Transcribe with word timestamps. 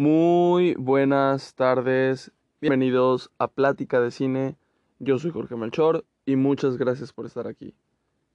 Muy 0.00 0.76
buenas 0.76 1.54
tardes, 1.54 2.32
bienvenidos 2.58 3.30
a 3.36 3.48
Plática 3.48 4.00
de 4.00 4.10
Cine. 4.10 4.56
Yo 4.98 5.18
soy 5.18 5.30
Jorge 5.30 5.56
Melchor 5.56 6.06
y 6.24 6.36
muchas 6.36 6.78
gracias 6.78 7.12
por 7.12 7.26
estar 7.26 7.46
aquí. 7.46 7.74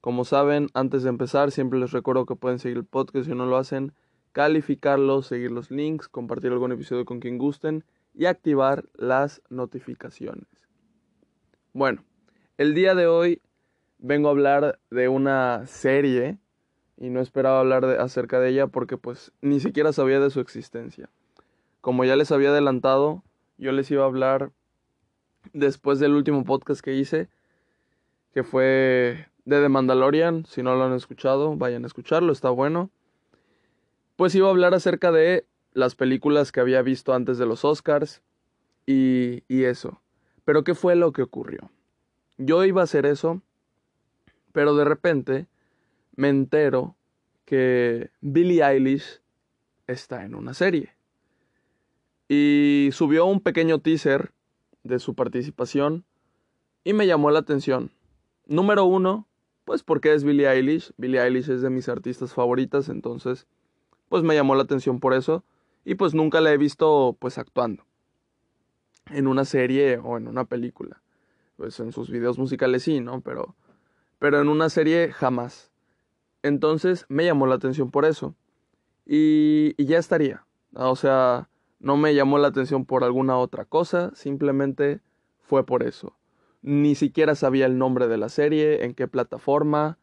Como 0.00 0.24
saben, 0.24 0.68
antes 0.74 1.02
de 1.02 1.08
empezar, 1.08 1.50
siempre 1.50 1.80
les 1.80 1.90
recuerdo 1.90 2.24
que 2.24 2.36
pueden 2.36 2.60
seguir 2.60 2.76
el 2.76 2.84
podcast 2.84 3.26
si 3.26 3.34
no 3.34 3.46
lo 3.46 3.56
hacen, 3.56 3.92
calificarlo, 4.30 5.22
seguir 5.22 5.50
los 5.50 5.72
links, 5.72 6.06
compartir 6.06 6.52
algún 6.52 6.70
episodio 6.70 7.04
con 7.04 7.18
quien 7.18 7.36
gusten 7.36 7.82
y 8.14 8.26
activar 8.26 8.84
las 8.94 9.42
notificaciones. 9.50 10.46
Bueno, 11.72 12.04
el 12.58 12.74
día 12.74 12.94
de 12.94 13.08
hoy 13.08 13.42
vengo 13.98 14.28
a 14.28 14.30
hablar 14.30 14.78
de 14.90 15.08
una 15.08 15.66
serie 15.66 16.38
y 16.96 17.10
no 17.10 17.18
esperaba 17.18 17.58
hablar 17.58 17.84
acerca 17.98 18.38
de 18.38 18.50
ella 18.50 18.68
porque 18.68 18.96
pues 18.96 19.32
ni 19.40 19.58
siquiera 19.58 19.92
sabía 19.92 20.20
de 20.20 20.30
su 20.30 20.38
existencia. 20.38 21.10
Como 21.86 22.04
ya 22.04 22.16
les 22.16 22.32
había 22.32 22.48
adelantado, 22.48 23.22
yo 23.58 23.70
les 23.70 23.88
iba 23.92 24.02
a 24.02 24.06
hablar 24.06 24.50
después 25.52 26.00
del 26.00 26.16
último 26.16 26.42
podcast 26.42 26.80
que 26.80 26.94
hice, 26.94 27.28
que 28.34 28.42
fue 28.42 29.28
de 29.44 29.60
The 29.60 29.68
Mandalorian. 29.68 30.46
Si 30.46 30.64
no 30.64 30.74
lo 30.74 30.82
han 30.82 30.94
escuchado, 30.94 31.54
vayan 31.54 31.84
a 31.84 31.86
escucharlo, 31.86 32.32
está 32.32 32.50
bueno. 32.50 32.90
Pues 34.16 34.34
iba 34.34 34.48
a 34.48 34.50
hablar 34.50 34.74
acerca 34.74 35.12
de 35.12 35.46
las 35.74 35.94
películas 35.94 36.50
que 36.50 36.58
había 36.58 36.82
visto 36.82 37.14
antes 37.14 37.38
de 37.38 37.46
los 37.46 37.64
Oscars 37.64 38.20
y, 38.84 39.44
y 39.46 39.62
eso. 39.62 40.02
Pero 40.44 40.64
¿qué 40.64 40.74
fue 40.74 40.96
lo 40.96 41.12
que 41.12 41.22
ocurrió? 41.22 41.70
Yo 42.36 42.64
iba 42.64 42.80
a 42.80 42.84
hacer 42.84 43.06
eso, 43.06 43.42
pero 44.50 44.74
de 44.74 44.86
repente 44.86 45.46
me 46.16 46.30
entero 46.30 46.96
que 47.44 48.10
Billie 48.20 48.64
Eilish 48.64 49.20
está 49.86 50.24
en 50.24 50.34
una 50.34 50.52
serie. 50.52 50.95
Y 52.28 52.90
subió 52.92 53.26
un 53.26 53.40
pequeño 53.40 53.78
teaser 53.80 54.32
de 54.82 54.98
su 54.98 55.14
participación 55.14 56.04
y 56.84 56.92
me 56.92 57.06
llamó 57.06 57.30
la 57.30 57.40
atención. 57.40 57.90
Número 58.46 58.84
uno, 58.84 59.26
pues 59.64 59.82
porque 59.82 60.14
es 60.14 60.24
Billie 60.24 60.48
Eilish. 60.48 60.92
Billie 60.96 61.20
Eilish 61.20 61.50
es 61.50 61.62
de 61.62 61.70
mis 61.70 61.88
artistas 61.88 62.32
favoritas, 62.32 62.88
entonces 62.88 63.46
pues 64.08 64.22
me 64.22 64.34
llamó 64.34 64.54
la 64.54 64.62
atención 64.62 65.00
por 65.00 65.14
eso 65.14 65.44
y 65.84 65.96
pues 65.96 66.14
nunca 66.14 66.40
la 66.40 66.52
he 66.52 66.56
visto 66.56 67.16
pues 67.18 67.38
actuando 67.38 67.84
en 69.10 69.26
una 69.26 69.44
serie 69.44 69.98
o 69.98 70.16
en 70.16 70.28
una 70.28 70.44
película. 70.44 71.02
Pues 71.56 71.80
en 71.80 71.92
sus 71.92 72.10
videos 72.10 72.38
musicales 72.38 72.82
sí, 72.82 73.00
¿no? 73.00 73.20
Pero 73.20 73.54
pero 74.18 74.40
en 74.40 74.48
una 74.48 74.68
serie 74.68 75.12
jamás. 75.12 75.70
Entonces 76.42 77.06
me 77.08 77.24
llamó 77.24 77.46
la 77.46 77.56
atención 77.56 77.90
por 77.90 78.04
eso. 78.04 78.34
Y, 79.04 79.74
y 79.76 79.86
ya 79.86 79.98
estaría. 79.98 80.46
O 80.74 80.96
sea, 80.96 81.48
no 81.86 81.96
me 81.96 82.16
llamó 82.16 82.38
la 82.38 82.48
atención 82.48 82.84
por 82.84 83.04
alguna 83.04 83.38
otra 83.38 83.64
cosa, 83.64 84.10
simplemente 84.12 84.98
fue 85.38 85.64
por 85.64 85.84
eso. 85.84 86.16
Ni 86.60 86.96
siquiera 86.96 87.36
sabía 87.36 87.64
el 87.66 87.78
nombre 87.78 88.08
de 88.08 88.16
la 88.16 88.28
serie, 88.28 88.84
en 88.84 88.92
qué 88.92 89.06
plataforma. 89.06 89.96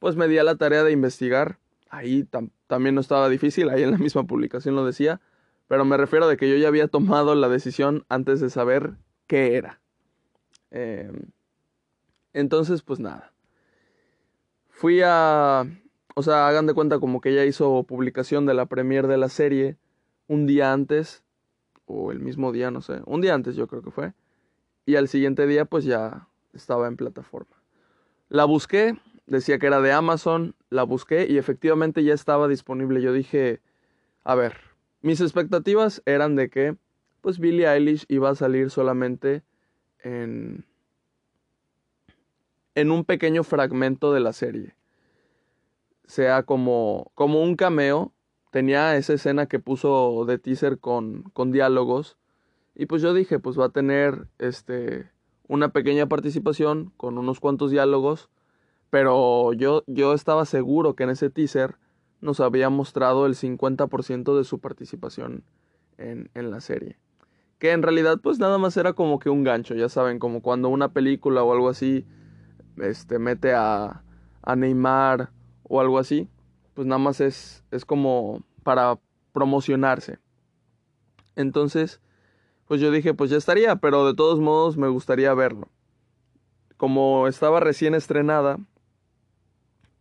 Pues 0.00 0.16
me 0.16 0.28
di 0.28 0.36
a 0.36 0.44
la 0.44 0.56
tarea 0.56 0.84
de 0.84 0.92
investigar. 0.92 1.58
Ahí 1.88 2.28
también 2.66 2.94
no 2.94 3.00
estaba 3.00 3.30
difícil, 3.30 3.70
ahí 3.70 3.82
en 3.82 3.92
la 3.92 3.96
misma 3.96 4.24
publicación 4.24 4.76
lo 4.76 4.84
decía. 4.84 5.22
Pero 5.66 5.86
me 5.86 5.96
refiero 5.96 6.28
de 6.28 6.36
que 6.36 6.50
yo 6.50 6.56
ya 6.56 6.68
había 6.68 6.88
tomado 6.88 7.34
la 7.34 7.48
decisión 7.48 8.04
antes 8.10 8.40
de 8.40 8.50
saber 8.50 8.92
qué 9.26 9.56
era. 9.56 9.80
Eh, 10.72 11.10
entonces, 12.34 12.82
pues 12.82 13.00
nada. 13.00 13.32
Fui 14.68 15.00
a... 15.02 15.64
O 16.14 16.22
sea, 16.22 16.48
hagan 16.48 16.66
de 16.66 16.74
cuenta 16.74 16.98
como 16.98 17.22
que 17.22 17.30
ella 17.30 17.46
hizo 17.46 17.82
publicación 17.84 18.44
de 18.44 18.52
la 18.52 18.66
premier 18.66 19.06
de 19.06 19.16
la 19.16 19.30
serie 19.30 19.78
un 20.26 20.46
día 20.46 20.72
antes, 20.72 21.24
o 21.86 22.12
el 22.12 22.20
mismo 22.20 22.52
día, 22.52 22.70
no 22.70 22.80
sé, 22.80 23.00
un 23.06 23.20
día 23.20 23.34
antes 23.34 23.56
yo 23.56 23.66
creo 23.66 23.82
que 23.82 23.90
fue, 23.90 24.14
y 24.86 24.96
al 24.96 25.08
siguiente 25.08 25.46
día 25.46 25.64
pues 25.64 25.84
ya 25.84 26.28
estaba 26.52 26.88
en 26.88 26.96
plataforma. 26.96 27.56
La 28.28 28.44
busqué, 28.44 28.98
decía 29.26 29.58
que 29.58 29.66
era 29.66 29.80
de 29.80 29.92
Amazon, 29.92 30.54
la 30.70 30.82
busqué 30.82 31.26
y 31.28 31.38
efectivamente 31.38 32.02
ya 32.04 32.14
estaba 32.14 32.48
disponible. 32.48 33.00
Yo 33.00 33.12
dije, 33.12 33.60
a 34.24 34.34
ver, 34.34 34.56
mis 35.02 35.20
expectativas 35.20 36.02
eran 36.06 36.34
de 36.34 36.48
que 36.48 36.76
pues 37.20 37.38
Billie 37.38 37.68
Eilish 37.68 38.04
iba 38.08 38.30
a 38.30 38.34
salir 38.34 38.70
solamente 38.70 39.42
en 40.00 40.64
en 42.74 42.90
un 42.90 43.04
pequeño 43.04 43.44
fragmento 43.44 44.12
de 44.12 44.20
la 44.20 44.32
serie. 44.32 44.74
Sea 46.06 46.42
como 46.42 47.12
como 47.14 47.42
un 47.42 47.56
cameo 47.56 48.13
tenía 48.54 48.96
esa 48.96 49.14
escena 49.14 49.46
que 49.46 49.58
puso 49.58 50.24
de 50.28 50.38
teaser 50.38 50.78
con, 50.78 51.24
con 51.32 51.50
diálogos. 51.50 52.16
Y 52.76 52.86
pues 52.86 53.02
yo 53.02 53.12
dije, 53.12 53.40
pues 53.40 53.58
va 53.58 53.64
a 53.64 53.70
tener 53.70 54.28
este 54.38 55.10
una 55.48 55.70
pequeña 55.70 56.06
participación 56.06 56.92
con 56.96 57.18
unos 57.18 57.40
cuantos 57.40 57.72
diálogos. 57.72 58.30
Pero 58.90 59.52
yo, 59.54 59.82
yo 59.88 60.14
estaba 60.14 60.44
seguro 60.44 60.94
que 60.94 61.02
en 61.02 61.10
ese 61.10 61.30
teaser 61.30 61.78
nos 62.20 62.38
había 62.38 62.70
mostrado 62.70 63.26
el 63.26 63.34
50% 63.34 64.38
de 64.38 64.44
su 64.44 64.60
participación 64.60 65.42
en, 65.98 66.30
en, 66.34 66.52
la 66.52 66.60
serie. 66.60 66.96
Que 67.58 67.72
en 67.72 67.82
realidad 67.82 68.20
pues 68.22 68.38
nada 68.38 68.58
más 68.58 68.76
era 68.76 68.92
como 68.92 69.18
que 69.18 69.30
un 69.30 69.42
gancho, 69.42 69.74
ya 69.74 69.88
saben, 69.88 70.20
como 70.20 70.42
cuando 70.42 70.68
una 70.68 70.92
película 70.92 71.42
o 71.42 71.52
algo 71.52 71.70
así 71.70 72.06
este, 72.76 73.18
mete 73.18 73.52
a, 73.52 74.04
a 74.42 74.54
Neymar 74.54 75.32
o 75.64 75.80
algo 75.80 75.98
así 75.98 76.30
pues 76.74 76.86
nada 76.86 76.98
más 76.98 77.20
es, 77.20 77.64
es 77.70 77.84
como 77.84 78.42
para 78.62 78.98
promocionarse. 79.32 80.18
Entonces, 81.36 82.00
pues 82.66 82.80
yo 82.80 82.90
dije, 82.90 83.14
pues 83.14 83.30
ya 83.30 83.36
estaría, 83.36 83.76
pero 83.76 84.06
de 84.06 84.14
todos 84.14 84.40
modos 84.40 84.76
me 84.76 84.88
gustaría 84.88 85.32
verlo. 85.34 85.68
Como 86.76 87.28
estaba 87.28 87.60
recién 87.60 87.94
estrenada, 87.94 88.58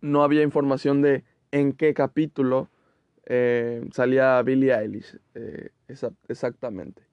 no 0.01 0.23
había 0.23 0.43
información 0.43 1.01
de 1.01 1.23
en 1.51 1.73
qué 1.73 1.93
capítulo 1.93 2.69
eh, 3.25 3.87
salía 3.93 4.41
Billie 4.41 4.73
Eilish 4.73 5.17
eh, 5.35 5.69
exactamente. 6.27 7.03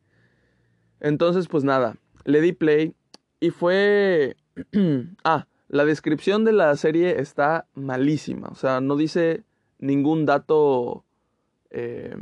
Entonces, 0.98 1.47
pues 1.48 1.65
nada, 1.65 1.97
le 2.25 2.41
di 2.41 2.53
play 2.53 2.94
y 3.38 3.50
fue... 3.50 4.37
ah, 5.25 5.47
la 5.69 5.84
descripción 5.84 6.44
de 6.44 6.53
la 6.53 6.75
serie 6.77 7.21
está 7.21 7.69
malísima, 7.75 8.48
o 8.48 8.56
sea, 8.56 8.81
no 8.81 8.97
dice 8.97 9.44
ningún 9.80 10.26
dato 10.26 11.04
eh, 11.70 12.14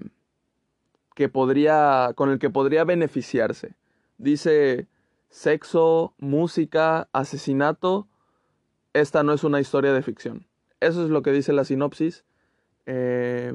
que 1.15 1.29
podría, 1.29 2.13
con 2.15 2.31
el 2.31 2.39
que 2.39 2.49
podría 2.49 2.85
beneficiarse. 2.85 3.75
Dice 4.17 4.87
sexo, 5.29 6.15
música, 6.19 7.09
asesinato. 7.13 8.09
Esta 8.95 9.23
no 9.23 9.33
es 9.33 9.45
una 9.45 9.61
historia 9.61 9.93
de 9.93 10.03
ficción. 10.03 10.47
Eso 10.81 11.05
es 11.05 11.11
lo 11.11 11.23
que 11.23 11.33
dice 11.33 11.53
la 11.53 11.65
sinopsis. 11.65 12.25
Eh, 12.87 13.53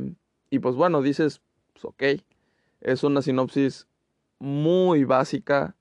y 0.49 0.59
pues 0.59 0.75
bueno, 0.75 1.01
dices, 1.01 1.41
pues 1.73 1.85
ok, 1.85 2.03
es 2.81 3.03
una 3.03 3.21
sinopsis 3.21 3.87
muy 4.39 5.05
básica, 5.05 5.75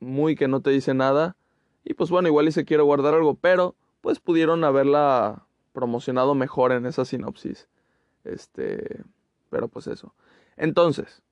muy 0.00 0.34
que 0.34 0.48
no 0.48 0.62
te 0.62 0.70
dice 0.70 0.94
nada. 0.94 1.36
Y 1.84 1.94
pues 1.94 2.10
bueno, 2.10 2.28
igual 2.28 2.48
y 2.48 2.52
se 2.52 2.64
quiere 2.64 2.82
guardar 2.82 3.14
algo, 3.14 3.34
pero 3.34 3.76
pues 4.00 4.20
pudieron 4.20 4.64
haberla 4.64 5.46
promocionado 5.72 6.34
mejor 6.34 6.72
en 6.72 6.86
esa 6.86 7.04
sinopsis. 7.04 7.68
Este, 8.24 9.02
pero 9.48 9.68
pues 9.68 9.86
eso. 9.86 10.14
Entonces, 10.56 11.22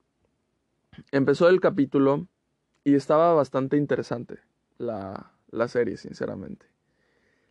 empezó 1.12 1.48
el 1.48 1.60
capítulo 1.60 2.26
y 2.84 2.94
estaba 2.94 3.34
bastante 3.34 3.76
interesante 3.76 4.38
la, 4.78 5.32
la 5.50 5.68
serie, 5.68 5.96
sinceramente. 5.96 6.66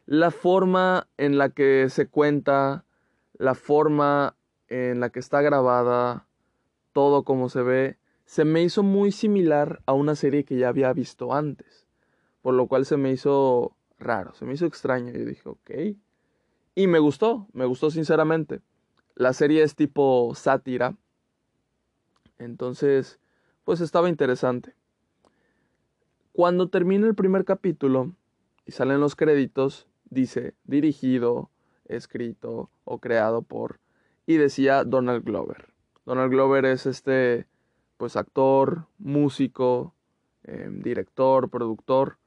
La 0.05 0.31
forma 0.31 1.07
en 1.17 1.37
la 1.37 1.49
que 1.49 1.89
se 1.89 2.07
cuenta, 2.07 2.85
la 3.33 3.55
forma 3.55 4.35
en 4.69 4.99
la 4.99 5.09
que 5.09 5.19
está 5.19 5.41
grabada, 5.41 6.27
todo 6.93 7.23
como 7.23 7.49
se 7.49 7.61
ve, 7.61 7.97
se 8.25 8.43
me 8.43 8.61
hizo 8.63 8.83
muy 8.83 9.11
similar 9.11 9.81
a 9.85 9.93
una 9.93 10.15
serie 10.15 10.43
que 10.43 10.57
ya 10.57 10.69
había 10.69 10.91
visto 10.93 11.33
antes. 11.33 11.85
Por 12.41 12.53
lo 12.53 12.67
cual 12.67 12.85
se 12.85 12.97
me 12.97 13.11
hizo 13.11 13.75
raro, 13.99 14.33
se 14.33 14.45
me 14.45 14.53
hizo 14.53 14.65
extraño. 14.65 15.11
Y 15.11 15.25
dije, 15.25 15.47
ok, 15.47 15.71
y 16.77 16.85
me 16.85 16.99
gustó, 16.99 17.47
me 17.53 17.65
gustó 17.65 17.89
sinceramente. 17.89 18.61
La 19.15 19.33
serie 19.33 19.63
es 19.63 19.73
tipo 19.73 20.31
sátira. 20.35 20.95
Entonces, 22.37 23.19
pues 23.63 23.81
estaba 23.81 24.09
interesante. 24.09 24.75
Cuando 26.33 26.69
termina 26.69 27.07
el 27.07 27.15
primer 27.15 27.45
capítulo 27.45 28.13
y 28.67 28.73
salen 28.73 28.99
los 28.99 29.15
créditos, 29.15 29.87
dice 30.11 30.53
dirigido, 30.65 31.49
escrito 31.85 32.69
o 32.83 32.99
creado 32.99 33.41
por 33.41 33.79
y 34.27 34.35
decía 34.35 34.83
Donald 34.83 35.25
Glover. 35.25 35.73
Donald 36.05 36.31
Glover 36.31 36.65
es 36.65 36.85
este 36.85 37.47
pues 37.97 38.15
actor, 38.15 38.85
músico, 38.99 39.95
em, 40.43 40.83
director, 40.83 41.49
productor, 41.49 42.19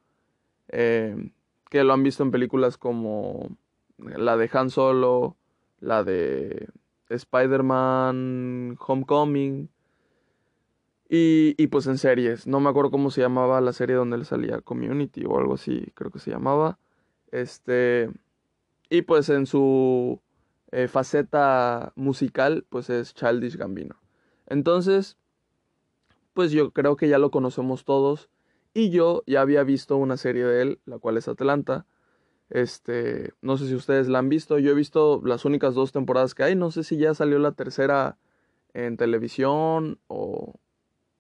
em, 0.67 1.31
que 1.71 1.85
lo 1.85 1.93
han 1.93 2.03
visto 2.03 2.25
en 2.25 2.33
películas 2.33 2.77
como 2.77 3.57
la 4.17 4.37
de 4.37 4.51
Han 4.53 4.71
Solo, 4.71 5.37
la 5.81 6.05
de 6.05 6.69
Spider-Man 7.09 8.77
Homecoming, 8.87 9.69
Y, 11.09 11.57
y 11.59 11.67
pues 11.67 11.87
en 11.89 11.99
series, 11.99 12.47
no 12.47 12.61
me 12.61 12.71
acuerdo 12.71 12.93
cómo 12.93 13.11
se 13.11 13.21
llamaba 13.21 13.61
la 13.61 13.73
serie 13.73 13.97
donde 13.97 14.17
le 14.19 14.25
salía 14.25 14.61
Community 14.61 15.25
o 15.27 15.39
algo 15.39 15.55
así, 15.55 15.91
creo 15.95 16.11
que 16.13 16.21
se 16.21 16.31
llamaba. 16.31 16.79
Este, 17.33 18.11
y 18.91 19.03
pues 19.03 19.29
en 19.29 19.47
su 19.47 20.21
eh, 20.71 20.87
faceta 20.89 21.93
musical, 21.97 22.65
pues 22.69 22.91
es 22.91 23.13
Childish 23.15 23.57
Gambino. 23.57 23.97
Entonces, 24.47 25.17
pues 26.33 26.53
yo 26.53 26.71
creo 26.73 26.97
que 26.97 27.09
ya 27.09 27.19
lo 27.19 27.31
conocemos 27.31 27.85
todos. 27.85 28.29
Y 28.73 28.91
yo 28.91 29.25
ya 29.27 29.41
había 29.41 29.65
visto 29.65 29.97
una 29.97 30.17
serie 30.17 30.45
de 30.45 30.63
él, 30.63 30.81
la 30.87 30.99
cual 30.99 31.17
es 31.17 31.27
Atlanta. 31.27 31.87
Este, 32.51 33.33
no 33.43 33.57
sé 33.57 33.69
si 33.69 33.75
ustedes 33.75 34.09
la 34.09 34.19
han 34.19 34.29
visto. 34.29 34.59
Yo 34.59 34.73
he 34.73 34.75
visto 34.75 35.23
las 35.25 35.45
únicas 35.45 35.75
dos 35.75 35.93
temporadas 35.93 36.35
que 36.35 36.43
hay. 36.43 36.57
No 36.57 36.71
sé 36.71 36.85
si 36.85 36.97
ya 36.99 37.15
salió 37.15 37.39
la 37.39 37.53
tercera 37.53 38.19
en 38.75 38.97
televisión 38.97 39.99
o 40.09 40.55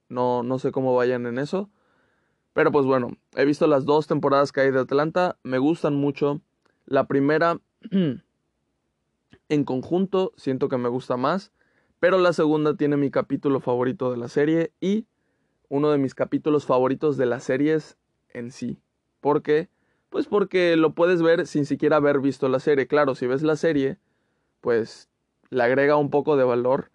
no, 0.08 0.42
no 0.42 0.58
sé 0.58 0.72
cómo 0.72 0.94
vayan 0.94 1.26
en 1.26 1.38
eso. 1.38 1.70
Pero 2.52 2.72
pues 2.72 2.84
bueno, 2.84 3.16
he 3.36 3.44
visto 3.44 3.66
las 3.68 3.84
dos 3.84 4.08
temporadas 4.08 4.50
que 4.52 4.60
hay 4.60 4.70
de 4.72 4.80
Atlanta. 4.80 5.38
Me 5.44 5.58
gustan 5.58 5.94
mucho. 5.94 6.40
La 6.84 7.06
primera, 7.06 7.60
en 9.48 9.64
conjunto, 9.64 10.32
siento 10.36 10.68
que 10.68 10.78
me 10.78 10.88
gusta 10.88 11.16
más. 11.16 11.52
Pero 12.00 12.18
la 12.18 12.32
segunda 12.32 12.74
tiene 12.74 12.96
mi 12.96 13.10
capítulo 13.10 13.60
favorito 13.60 14.10
de 14.10 14.16
la 14.16 14.28
serie 14.28 14.72
y 14.80 15.06
uno 15.68 15.90
de 15.90 15.98
mis 15.98 16.14
capítulos 16.14 16.66
favoritos 16.66 17.16
de 17.16 17.26
las 17.26 17.44
series 17.44 17.96
en 18.30 18.50
sí. 18.50 18.80
¿Por 19.20 19.42
qué? 19.42 19.68
Pues 20.10 20.26
porque 20.26 20.76
lo 20.76 20.94
puedes 20.94 21.22
ver 21.22 21.46
sin 21.46 21.64
siquiera 21.64 21.96
haber 21.96 22.20
visto 22.20 22.48
la 22.48 22.58
serie. 22.58 22.86
Claro, 22.86 23.14
si 23.14 23.26
ves 23.26 23.42
la 23.42 23.56
serie, 23.56 23.98
pues 24.60 25.08
le 25.50 25.62
agrega 25.62 25.96
un 25.96 26.10
poco 26.10 26.36
de 26.36 26.44
valor 26.44 26.90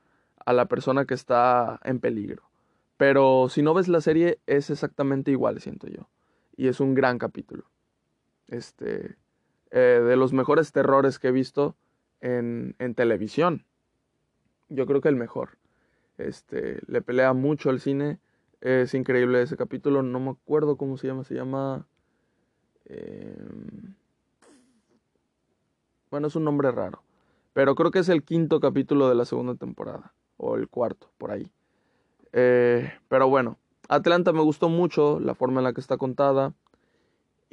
a 0.45 0.53
la 0.53 0.65
persona 0.65 1.05
que 1.05 1.13
está 1.13 1.79
en 1.83 1.99
peligro. 1.99 2.43
Pero 2.97 3.47
si 3.49 3.61
no 3.61 3.73
ves 3.73 3.87
la 3.87 4.01
serie, 4.01 4.39
es 4.47 4.69
exactamente 4.69 5.31
igual, 5.31 5.59
siento 5.59 5.87
yo. 5.87 6.09
Y 6.55 6.67
es 6.67 6.79
un 6.79 6.93
gran 6.93 7.17
capítulo. 7.17 7.65
Este. 8.47 9.17
Eh, 9.71 10.01
de 10.05 10.15
los 10.15 10.31
mejores 10.31 10.71
terrores 10.71 11.19
que 11.19 11.29
he 11.29 11.31
visto 11.31 11.75
en, 12.21 12.75
en 12.79 12.95
televisión. 12.95 13.65
Yo 14.69 14.85
creo 14.85 15.01
que 15.01 15.09
el 15.09 15.15
mejor. 15.15 15.57
Este. 16.17 16.79
Le 16.87 17.01
pelea 17.01 17.33
mucho 17.33 17.69
al 17.69 17.79
cine. 17.79 18.19
Es 18.61 18.93
increíble 18.93 19.41
ese 19.41 19.57
capítulo. 19.57 20.01
No 20.01 20.19
me 20.19 20.31
acuerdo 20.31 20.77
cómo 20.77 20.97
se 20.97 21.07
llama. 21.07 21.23
Se 21.23 21.33
llama. 21.33 21.87
Eh, 22.85 23.35
bueno, 26.11 26.27
es 26.27 26.35
un 26.35 26.43
nombre 26.43 26.71
raro. 26.71 27.01
Pero 27.53 27.75
creo 27.75 27.91
que 27.91 27.99
es 27.99 28.09
el 28.09 28.23
quinto 28.23 28.59
capítulo 28.59 29.09
de 29.09 29.15
la 29.15 29.25
segunda 29.25 29.55
temporada. 29.55 30.13
O 30.37 30.55
el 30.55 30.67
cuarto, 30.67 31.09
por 31.17 31.31
ahí. 31.31 31.49
Eh, 32.33 32.91
pero 33.07 33.29
bueno, 33.29 33.57
Atlanta 33.87 34.33
me 34.33 34.41
gustó 34.41 34.69
mucho 34.69 35.19
la 35.19 35.35
forma 35.35 35.61
en 35.61 35.63
la 35.63 35.73
que 35.73 35.81
está 35.81 35.97
contada. 35.97 36.53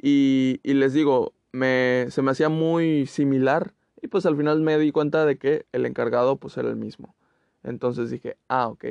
Y, 0.01 0.59
les 0.63 0.93
digo, 0.93 1.31
me, 1.53 2.07
se 2.09 2.21
me 2.21 2.31
hacía 2.31 2.49
muy 2.49 3.05
similar. 3.05 3.73
Y 4.01 4.07
pues 4.07 4.25
al 4.25 4.35
final 4.35 4.59
me 4.59 4.77
di 4.77 4.91
cuenta 4.91 5.25
de 5.25 5.37
que 5.37 5.65
el 5.71 5.85
encargado 5.85 6.35
pues 6.35 6.57
era 6.57 6.69
el 6.69 6.75
mismo. 6.75 7.15
Entonces 7.63 8.09
dije, 8.09 8.35
ah, 8.49 8.67
ok. 8.67 8.85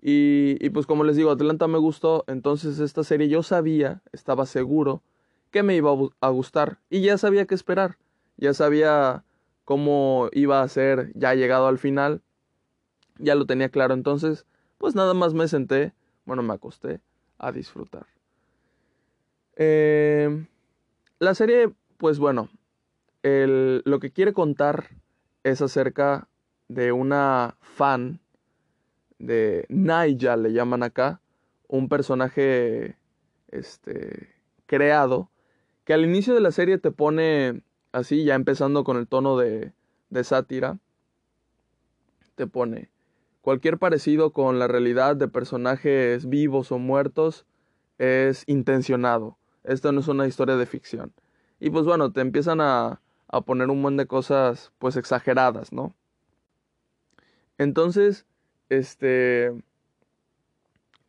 Y 0.00 0.70
pues 0.70 0.86
como 0.86 1.04
les 1.04 1.16
digo, 1.16 1.30
Atlanta 1.30 1.68
me 1.68 1.78
gustó. 1.78 2.24
Entonces 2.26 2.80
esta 2.80 3.04
serie 3.04 3.28
yo 3.28 3.44
sabía, 3.44 4.02
estaba 4.12 4.46
seguro 4.46 5.02
que 5.50 5.62
me 5.62 5.76
iba 5.76 5.90
a 6.20 6.28
gustar. 6.28 6.78
Y 6.90 7.02
ya 7.02 7.18
sabía 7.18 7.46
qué 7.46 7.54
esperar. 7.54 7.98
Ya 8.36 8.54
sabía 8.54 9.24
cómo 9.64 10.28
iba 10.32 10.62
a 10.62 10.68
ser 10.68 11.12
ya 11.14 11.34
llegado 11.34 11.66
al 11.66 11.78
final. 11.78 12.22
Ya 13.18 13.34
lo 13.34 13.46
tenía 13.46 13.68
claro. 13.68 13.94
Entonces 13.94 14.46
pues 14.78 14.94
nada 14.94 15.12
más 15.12 15.34
me 15.34 15.48
senté, 15.48 15.92
bueno, 16.24 16.42
me 16.42 16.54
acosté 16.54 17.00
a 17.38 17.52
disfrutar. 17.52 18.06
Eh, 19.56 20.46
la 21.18 21.34
serie, 21.34 21.74
pues 21.98 22.20
bueno, 22.20 22.48
el, 23.24 23.82
lo 23.84 23.98
que 23.98 24.12
quiere 24.12 24.32
contar 24.32 24.88
es 25.42 25.60
acerca 25.60 26.28
de 26.68 26.92
una 26.92 27.56
fan 27.60 28.20
de 29.18 29.66
Naija, 29.68 30.36
le 30.36 30.52
llaman 30.52 30.84
acá, 30.84 31.20
un 31.66 31.88
personaje 31.88 32.96
este, 33.48 34.28
creado, 34.66 35.28
que 35.88 35.94
al 35.94 36.04
inicio 36.04 36.34
de 36.34 36.42
la 36.42 36.52
serie 36.52 36.76
te 36.76 36.90
pone 36.90 37.62
así, 37.92 38.22
ya 38.22 38.34
empezando 38.34 38.84
con 38.84 38.98
el 38.98 39.08
tono 39.08 39.38
de, 39.38 39.72
de 40.10 40.22
sátira, 40.22 40.78
te 42.34 42.46
pone, 42.46 42.90
Cualquier 43.40 43.78
parecido 43.78 44.34
con 44.34 44.58
la 44.58 44.68
realidad 44.68 45.16
de 45.16 45.28
personajes 45.28 46.28
vivos 46.28 46.72
o 46.72 46.78
muertos 46.78 47.46
es 47.96 48.44
intencionado. 48.46 49.38
Esto 49.64 49.90
no 49.90 50.00
es 50.00 50.08
una 50.08 50.26
historia 50.26 50.56
de 50.56 50.66
ficción. 50.66 51.14
Y 51.58 51.70
pues 51.70 51.86
bueno, 51.86 52.12
te 52.12 52.20
empiezan 52.20 52.60
a, 52.60 53.00
a 53.28 53.40
poner 53.40 53.70
un 53.70 53.80
montón 53.80 53.96
de 53.96 54.06
cosas 54.06 54.72
pues 54.78 54.94
exageradas, 54.98 55.72
¿no? 55.72 55.94
Entonces, 57.56 58.26
este, 58.68 59.54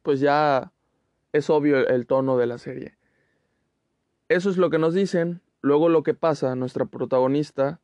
pues 0.03 0.21
ya 0.21 0.71
es 1.33 1.49
obvio 1.49 1.85
el 1.85 2.07
tono 2.07 2.37
de 2.37 2.47
la 2.47 2.57
serie. 2.57 2.98
Eso 4.29 4.51
es 4.51 4.57
lo 4.57 4.69
que 4.69 4.77
nos 4.77 4.93
dicen. 4.93 5.41
Luego 5.61 5.89
lo 5.89 6.03
que 6.03 6.13
pasa, 6.13 6.55
nuestra 6.55 6.85
protagonista 6.85 7.79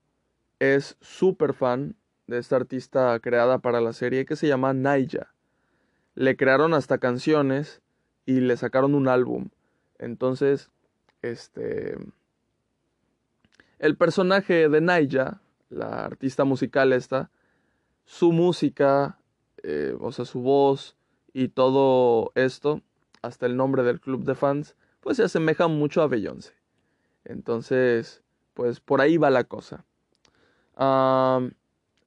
es 0.60 0.96
súper 1.02 1.54
fan 1.54 1.96
de 2.28 2.38
esta 2.38 2.56
artista 2.56 3.20
creada 3.20 3.58
para 3.58 3.82
la 3.82 3.94
serie 3.94 4.26
que 4.26 4.36
se 4.36 4.48
llama 4.48 4.74
Naija. 4.74 5.34
Le 6.14 6.38
crearon 6.38 6.76
hasta 6.76 7.00
canciones 7.00 7.82
y 8.28 8.42
le 8.42 8.58
sacaron 8.58 8.94
un 8.94 9.08
álbum. 9.08 9.50
Entonces, 9.98 10.70
este... 11.24 11.98
El 13.80 13.98
personaje 13.98 14.70
de 14.70 14.82
Naija, 14.82 15.42
la 15.70 16.06
artista 16.06 16.44
musical 16.46 16.94
esta, 16.94 17.32
su 18.06 18.32
música, 18.32 19.18
eh, 19.64 19.98
o 20.00 20.12
sea, 20.12 20.26
su 20.26 20.42
voz 20.42 20.96
y 21.34 21.50
todo 21.50 22.32
esto, 22.36 22.82
hasta 23.24 23.48
el 23.48 23.58
nombre 23.58 23.82
del 23.84 24.00
club 24.00 24.24
de 24.24 24.36
fans, 24.36 24.76
pues 25.06 25.18
se 25.18 25.24
asemeja 25.24 25.68
mucho 25.68 26.02
a 26.02 26.08
Beyoncé. 26.08 26.54
Entonces, 27.26 28.24
pues 28.56 28.80
por 28.80 29.02
ahí 29.02 29.18
va 29.18 29.30
la 29.30 29.44
cosa 29.44 29.86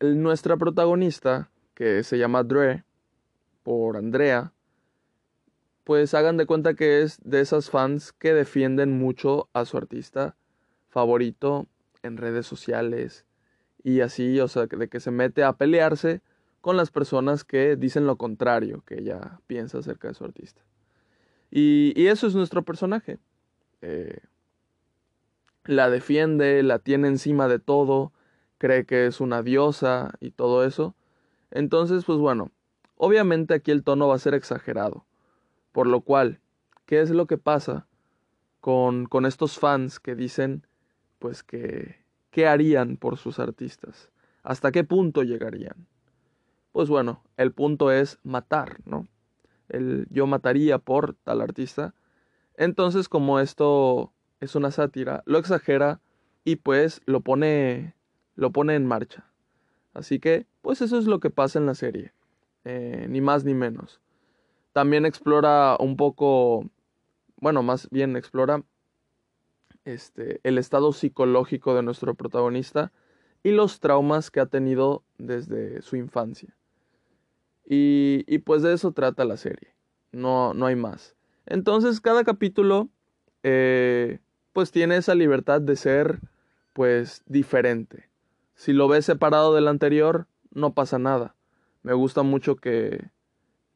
nuestra 0.00 0.56
protagonista, 0.56 1.50
que 1.74 2.02
se 2.02 2.18
llama 2.18 2.42
Dre, 2.42 2.84
por 3.62 3.96
Andrea, 3.96 4.52
pues 5.84 6.12
hagan 6.12 6.36
de 6.36 6.46
cuenta 6.46 6.74
que 6.74 7.02
es 7.02 7.20
de 7.22 7.40
esas 7.40 7.70
fans 7.70 8.12
que 8.12 8.34
defienden 8.34 8.98
mucho 8.98 9.48
a 9.52 9.64
su 9.64 9.76
artista 9.76 10.36
favorito 10.88 11.68
en 12.02 12.16
redes 12.16 12.46
sociales 12.46 13.24
y 13.84 14.00
así, 14.00 14.40
o 14.40 14.48
sea, 14.48 14.66
de 14.66 14.88
que 14.88 14.98
se 14.98 15.12
mete 15.12 15.44
a 15.44 15.54
pelearse 15.54 16.20
con 16.60 16.76
las 16.76 16.90
personas 16.90 17.44
que 17.44 17.76
dicen 17.76 18.06
lo 18.06 18.16
contrario 18.16 18.82
que 18.84 18.98
ella 18.98 19.40
piensa 19.46 19.78
acerca 19.78 20.08
de 20.08 20.14
su 20.14 20.24
artista. 20.24 20.62
Y, 21.50 22.06
eso 22.06 22.26
es 22.26 22.34
nuestro 22.34 22.62
personaje. 22.62 23.18
Eh, 23.80 24.20
la 25.64 25.90
defiende, 25.90 26.62
la 26.62 26.78
tiene 26.78 27.08
encima 27.08 27.48
de 27.48 27.58
todo, 27.58 28.12
cree 28.58 28.86
que 28.86 29.06
es 29.06 29.20
una 29.20 29.42
diosa 29.42 30.14
y 30.20 30.30
todo 30.30 30.64
eso. 30.64 30.94
Entonces, 31.50 32.04
pues 32.04 32.18
bueno, 32.18 32.50
obviamente 32.96 33.54
aquí 33.54 33.70
el 33.70 33.84
tono 33.84 34.08
va 34.08 34.14
a 34.14 34.18
ser 34.18 34.34
exagerado. 34.34 35.04
Por 35.72 35.86
lo 35.86 36.00
cual, 36.00 36.40
¿qué 36.86 37.00
es 37.00 37.10
lo 37.10 37.26
que 37.26 37.38
pasa 37.38 37.86
con, 38.60 39.06
con 39.06 39.26
estos 39.26 39.58
fans 39.58 40.00
que 40.00 40.14
dicen, 40.14 40.66
pues 41.18 41.42
que, 41.42 41.96
¿qué 42.30 42.46
harían 42.46 42.96
por 42.96 43.16
sus 43.16 43.38
artistas? 43.38 44.10
¿Hasta 44.42 44.72
qué 44.72 44.84
punto 44.84 45.22
llegarían? 45.22 45.86
Pues 46.72 46.88
bueno, 46.88 47.22
el 47.36 47.52
punto 47.52 47.90
es 47.90 48.18
matar, 48.22 48.78
¿no? 48.84 49.06
El 49.68 50.06
yo 50.10 50.26
mataría 50.26 50.78
por 50.78 51.14
tal 51.14 51.40
artista. 51.40 51.94
Entonces, 52.54 53.08
como 53.08 53.40
esto 53.40 54.12
es 54.40 54.54
una 54.54 54.70
sátira, 54.70 55.22
lo 55.26 55.38
exagera 55.38 56.00
y 56.44 56.56
pues 56.56 57.00
lo 57.06 57.20
pone 57.20 57.94
lo 58.34 58.52
pone 58.52 58.76
en 58.76 58.86
marcha. 58.86 59.28
Así 59.94 60.20
que, 60.20 60.46
pues 60.62 60.80
eso 60.80 60.96
es 60.96 61.06
lo 61.06 61.18
que 61.18 61.28
pasa 61.28 61.58
en 61.58 61.66
la 61.66 61.74
serie, 61.74 62.12
eh, 62.64 63.06
ni 63.08 63.20
más 63.20 63.44
ni 63.44 63.52
menos. 63.52 64.00
También 64.72 65.04
explora 65.06 65.76
un 65.80 65.96
poco, 65.96 66.70
bueno, 67.36 67.64
más 67.64 67.88
bien 67.90 68.16
explora 68.16 68.62
este, 69.84 70.40
el 70.44 70.56
estado 70.56 70.92
psicológico 70.92 71.74
de 71.74 71.82
nuestro 71.82 72.14
protagonista 72.14 72.92
y 73.42 73.50
los 73.50 73.80
traumas 73.80 74.30
que 74.30 74.40
ha 74.40 74.46
tenido 74.46 75.02
desde 75.18 75.82
su 75.82 75.96
infancia. 75.96 76.54
Y, 77.70 78.24
y 78.26 78.38
pues 78.38 78.62
de 78.62 78.72
eso 78.72 78.92
trata 78.92 79.26
la 79.26 79.36
serie, 79.36 79.74
no, 80.10 80.54
no 80.54 80.64
hay 80.64 80.74
más. 80.74 81.14
Entonces 81.44 82.00
cada 82.00 82.24
capítulo 82.24 82.88
eh, 83.42 84.20
pues 84.54 84.70
tiene 84.70 84.96
esa 84.96 85.14
libertad 85.14 85.60
de 85.60 85.76
ser 85.76 86.20
pues 86.72 87.22
diferente. 87.26 88.08
Si 88.54 88.72
lo 88.72 88.88
ves 88.88 89.04
separado 89.04 89.54
del 89.54 89.68
anterior, 89.68 90.26
no 90.50 90.72
pasa 90.72 90.98
nada. 90.98 91.34
Me 91.82 91.92
gusta 91.92 92.22
mucho 92.22 92.56
que, 92.56 93.10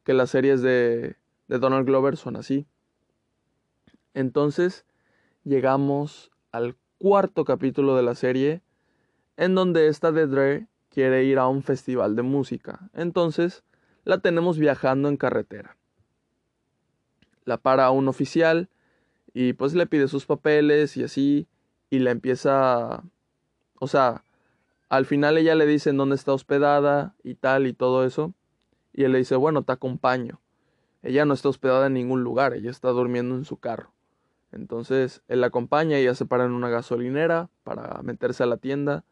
que 0.03 0.13
las 0.13 0.31
series 0.31 0.61
de, 0.63 1.15
de 1.47 1.59
Donald 1.59 1.85
Glover 1.85 2.17
son 2.17 2.35
así. 2.35 2.65
Entonces 4.15 4.85
llegamos 5.43 6.31
al 6.51 6.75
cuarto 6.97 7.45
capítulo 7.45 7.95
de 7.95 8.03
la 8.03 8.15
serie 8.15 8.63
en 9.37 9.53
donde 9.53 9.87
esta 9.87 10.11
de 10.11 10.25
Dre 10.25 10.67
quiere 10.89 11.25
ir 11.25 11.37
a 11.37 11.47
un 11.47 11.61
festival 11.61 12.15
de 12.15 12.23
música. 12.23 12.89
Entonces 12.93 13.63
la 14.03 14.19
tenemos 14.19 14.57
viajando 14.57 15.09
en 15.09 15.17
carretera. 15.17 15.77
La 17.45 17.57
para 17.57 17.91
un 17.91 18.07
oficial 18.07 18.69
y 19.33 19.53
pues 19.53 19.73
le 19.73 19.87
pide 19.87 20.07
sus 20.07 20.25
papeles 20.25 20.95
y 20.97 21.03
así 21.03 21.47
y 21.89 21.99
la 21.99 22.11
empieza 22.11 23.03
o 23.83 23.87
sea, 23.87 24.23
al 24.87 25.05
final 25.05 25.37
ella 25.37 25.55
le 25.55 25.65
dice 25.65 25.89
en 25.89 25.97
dónde 25.97 26.15
está 26.15 26.31
hospedada 26.31 27.15
y 27.21 27.35
tal 27.35 27.67
y 27.67 27.73
todo 27.73 28.05
eso. 28.05 28.33
Y 28.93 29.03
él 29.03 29.11
le 29.11 29.17
dice, 29.17 29.35
bueno, 29.35 29.63
te 29.63 29.73
acompaño. 29.73 30.39
Ella 31.01 31.25
no 31.25 31.33
está 31.33 31.49
hospedada 31.49 31.87
en 31.87 31.93
ningún 31.95 32.23
lugar, 32.23 32.53
ella 32.53 32.71
está 32.71 32.91
durmiendo 32.91 33.35
en 33.35 33.43
su 33.43 33.57
carro. 33.57 33.91
Entonces 34.53 35.21
él 35.27 35.41
la 35.41 35.47
acompaña 35.47 35.99
y 35.99 36.03
ella 36.03 36.15
se 36.15 36.25
para 36.25 36.45
en 36.45 36.53
una 36.53 36.69
gasolinera 36.69 37.49
para 37.65 38.01
meterse 38.03 38.43
a 38.43 38.45
la 38.45 38.55
tienda 38.55 39.03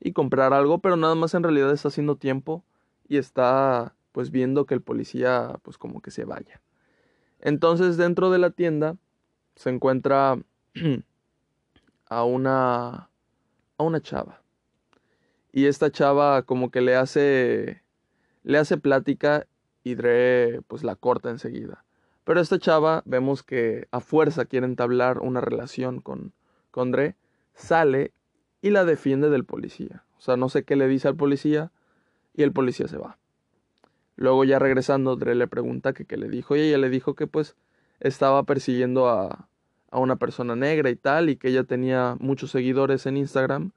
y 0.00 0.12
comprar 0.12 0.54
algo, 0.54 0.78
pero 0.78 0.96
nada 0.96 1.14
más 1.16 1.34
en 1.34 1.42
realidad 1.42 1.70
está 1.70 1.88
haciendo 1.88 2.16
tiempo 2.16 2.64
y 3.06 3.18
está 3.18 3.94
pues 4.14 4.30
viendo 4.30 4.64
que 4.64 4.74
el 4.74 4.80
policía 4.80 5.58
pues 5.62 5.76
como 5.76 6.00
que 6.00 6.12
se 6.12 6.24
vaya. 6.24 6.62
Entonces 7.40 7.96
dentro 7.96 8.30
de 8.30 8.38
la 8.38 8.50
tienda 8.50 8.96
se 9.56 9.70
encuentra 9.70 10.38
a 12.06 12.22
una 12.22 13.10
a 13.76 13.82
una 13.82 14.00
chava. 14.00 14.40
Y 15.50 15.66
esta 15.66 15.90
chava 15.90 16.42
como 16.42 16.70
que 16.70 16.80
le 16.80 16.94
hace 16.94 17.82
le 18.44 18.58
hace 18.58 18.76
plática 18.76 19.48
y 19.82 19.96
Dre 19.96 20.62
pues 20.68 20.84
la 20.84 20.94
corta 20.94 21.30
enseguida. 21.30 21.84
Pero 22.22 22.40
esta 22.40 22.60
chava 22.60 23.02
vemos 23.06 23.42
que 23.42 23.88
a 23.90 23.98
fuerza 23.98 24.44
quiere 24.44 24.66
entablar 24.66 25.18
una 25.18 25.40
relación 25.40 26.00
con, 26.00 26.32
con 26.70 26.92
Dre, 26.92 27.16
sale 27.54 28.12
y 28.62 28.70
la 28.70 28.84
defiende 28.84 29.28
del 29.28 29.44
policía. 29.44 30.04
O 30.16 30.20
sea, 30.20 30.36
no 30.36 30.48
sé 30.48 30.62
qué 30.62 30.76
le 30.76 30.86
dice 30.86 31.08
al 31.08 31.16
policía 31.16 31.72
y 32.32 32.44
el 32.44 32.52
policía 32.52 32.86
se 32.86 32.96
va. 32.96 33.18
Luego 34.16 34.44
ya 34.44 34.58
regresando, 34.58 35.16
Dre 35.16 35.34
le 35.34 35.48
pregunta 35.48 35.92
que 35.92 36.04
qué 36.04 36.16
le 36.16 36.28
dijo 36.28 36.56
y 36.56 36.60
ella 36.60 36.78
le 36.78 36.88
dijo 36.88 37.14
que 37.14 37.26
pues 37.26 37.56
estaba 38.00 38.42
persiguiendo 38.44 39.08
a, 39.08 39.48
a 39.90 39.98
una 39.98 40.16
persona 40.16 40.56
negra 40.56 40.90
y 40.90 40.96
tal 40.96 41.30
y 41.30 41.36
que 41.36 41.48
ella 41.48 41.64
tenía 41.64 42.16
muchos 42.18 42.50
seguidores 42.50 43.06
en 43.06 43.16
Instagram 43.16 43.72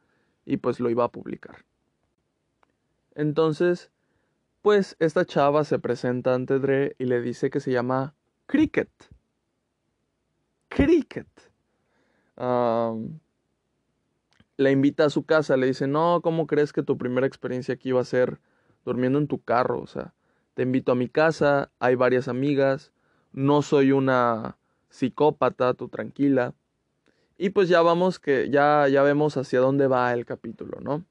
y 0.46 0.58
pues 0.58 0.80
lo 0.80 0.90
iba 0.90 1.04
a 1.04 1.12
publicar. 1.12 1.66
Entonces, 3.14 3.92
pues 4.62 4.96
esta 5.00 5.26
chava 5.26 5.64
se 5.64 5.80
presenta 5.80 6.34
ante 6.34 6.60
Dre 6.60 6.96
y 7.00 7.06
le 7.06 7.22
dice 7.22 7.50
que 7.50 7.60
se 7.60 7.72
llama 7.72 8.16
Cricket. 8.48 8.90
Cricket. 10.70 11.28
la 14.58 14.72
invita 14.72 15.06
a 15.06 15.10
su 15.10 15.26
casa, 15.26 15.58
le 15.58 15.68
dice, 15.68 15.88
no, 15.88 16.22
¿cómo 16.22 16.48
crees 16.48 16.74
que 16.74 16.84
tu 16.84 16.98
primera 16.98 17.28
experiencia 17.28 17.76
aquí 17.76 17.92
va 17.92 18.02
a 18.02 18.06
ser 18.06 18.40
durmiendo 18.86 19.20
en 19.20 19.28
tu 19.28 19.42
carro? 19.42 19.82
O 19.82 19.88
sea, 19.88 20.14
te 20.58 20.64
invito 20.64 20.92
a 20.92 20.96
mi 20.96 21.08
casa, 21.08 21.70
hay 21.78 21.94
varias 21.94 22.28
amigas, 22.28 22.92
no 23.32 23.62
soy 23.62 23.92
una 23.92 24.58
psicópata, 24.90 25.76
tú 25.76 25.88
tranquila. 25.88 26.56
Y 27.38 27.52
pues 27.52 27.70
ya 27.70 27.84
vamos 27.84 28.18
que 28.18 28.50
ya, 28.50 28.88
ya 28.88 29.04
vemos 29.04 29.38
hacia 29.38 29.60
dónde 29.60 29.86
va 29.86 30.12
el 30.14 30.26
capítulo, 30.26 30.80
¿no? 30.82 31.06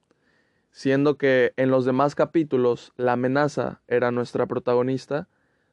siendo 0.73 1.17
que 1.17 1.55
en 1.57 1.71
los 1.71 1.85
demás 1.85 2.17
capítulos 2.17 2.93
la 2.97 3.13
amenaza 3.13 3.83
era 3.87 4.11
nuestra 4.11 4.47
protagonista, 4.47 5.29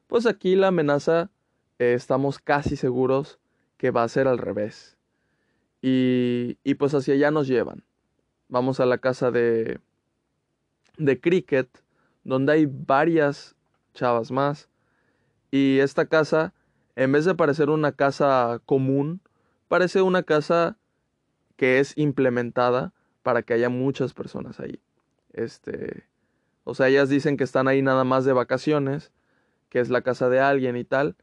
pues 0.05 0.27
aquí 0.27 0.55
la 0.55 0.67
amenaza 0.67 1.31
eh, 1.79 1.93
estamos 1.93 2.37
casi 2.37 2.75
seguros 2.75 3.39
que 3.77 3.89
va 3.89 4.03
a 4.03 4.07
ser 4.07 4.27
al 4.27 4.37
revés. 4.37 4.97
Y, 5.81 6.59
y, 6.63 6.75
pues 6.75 6.93
hacia 6.93 7.15
allá 7.15 7.31
nos 7.31 7.47
llevan. 7.47 7.83
Vamos 8.49 8.79
a 8.79 8.85
la 8.85 8.99
casa 8.99 9.31
de, 9.31 9.79
de 10.99 11.19
Cricket, 11.19 11.67
donde 12.23 12.53
hay 12.53 12.67
varias 12.67 13.52
chavas 13.93 14.31
más. 14.31 14.69
Y 15.51 15.79
esta 15.79 16.05
casa, 16.05 16.53
en 16.95 17.11
vez 17.11 17.25
de 17.25 17.35
parecer 17.35 17.69
una 17.69 17.91
casa 17.91 18.61
común, 18.65 19.21
parece 19.67 20.01
una 20.01 20.23
casa 20.23 20.77
que 21.55 21.79
es 21.79 21.97
implementada 21.97 22.93
para 23.21 23.43
que 23.43 23.53
haya 23.53 23.69
muchas 23.69 24.13
personas 24.13 24.59
ahí. 24.59 24.79
Este, 25.31 26.05
o 26.63 26.75
sea, 26.75 26.87
ellas 26.89 27.09
dicen 27.09 27.37
que 27.37 27.43
están 27.43 27.67
ahí 27.67 27.81
nada 27.81 28.03
más 28.03 28.25
de 28.25 28.33
vacaciones, 28.33 29.11
que 29.69 29.79
es 29.79 29.89
la 29.89 30.01
casa 30.01 30.29
de 30.29 30.39
alguien 30.39 30.75
y 30.75 30.83
tal, 30.83 31.15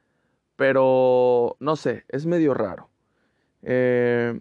pero 0.57 1.57
no 1.61 1.77
sé, 1.77 2.05
es 2.09 2.27
medio 2.27 2.55
raro. 2.55 2.89
Eh, 3.63 4.41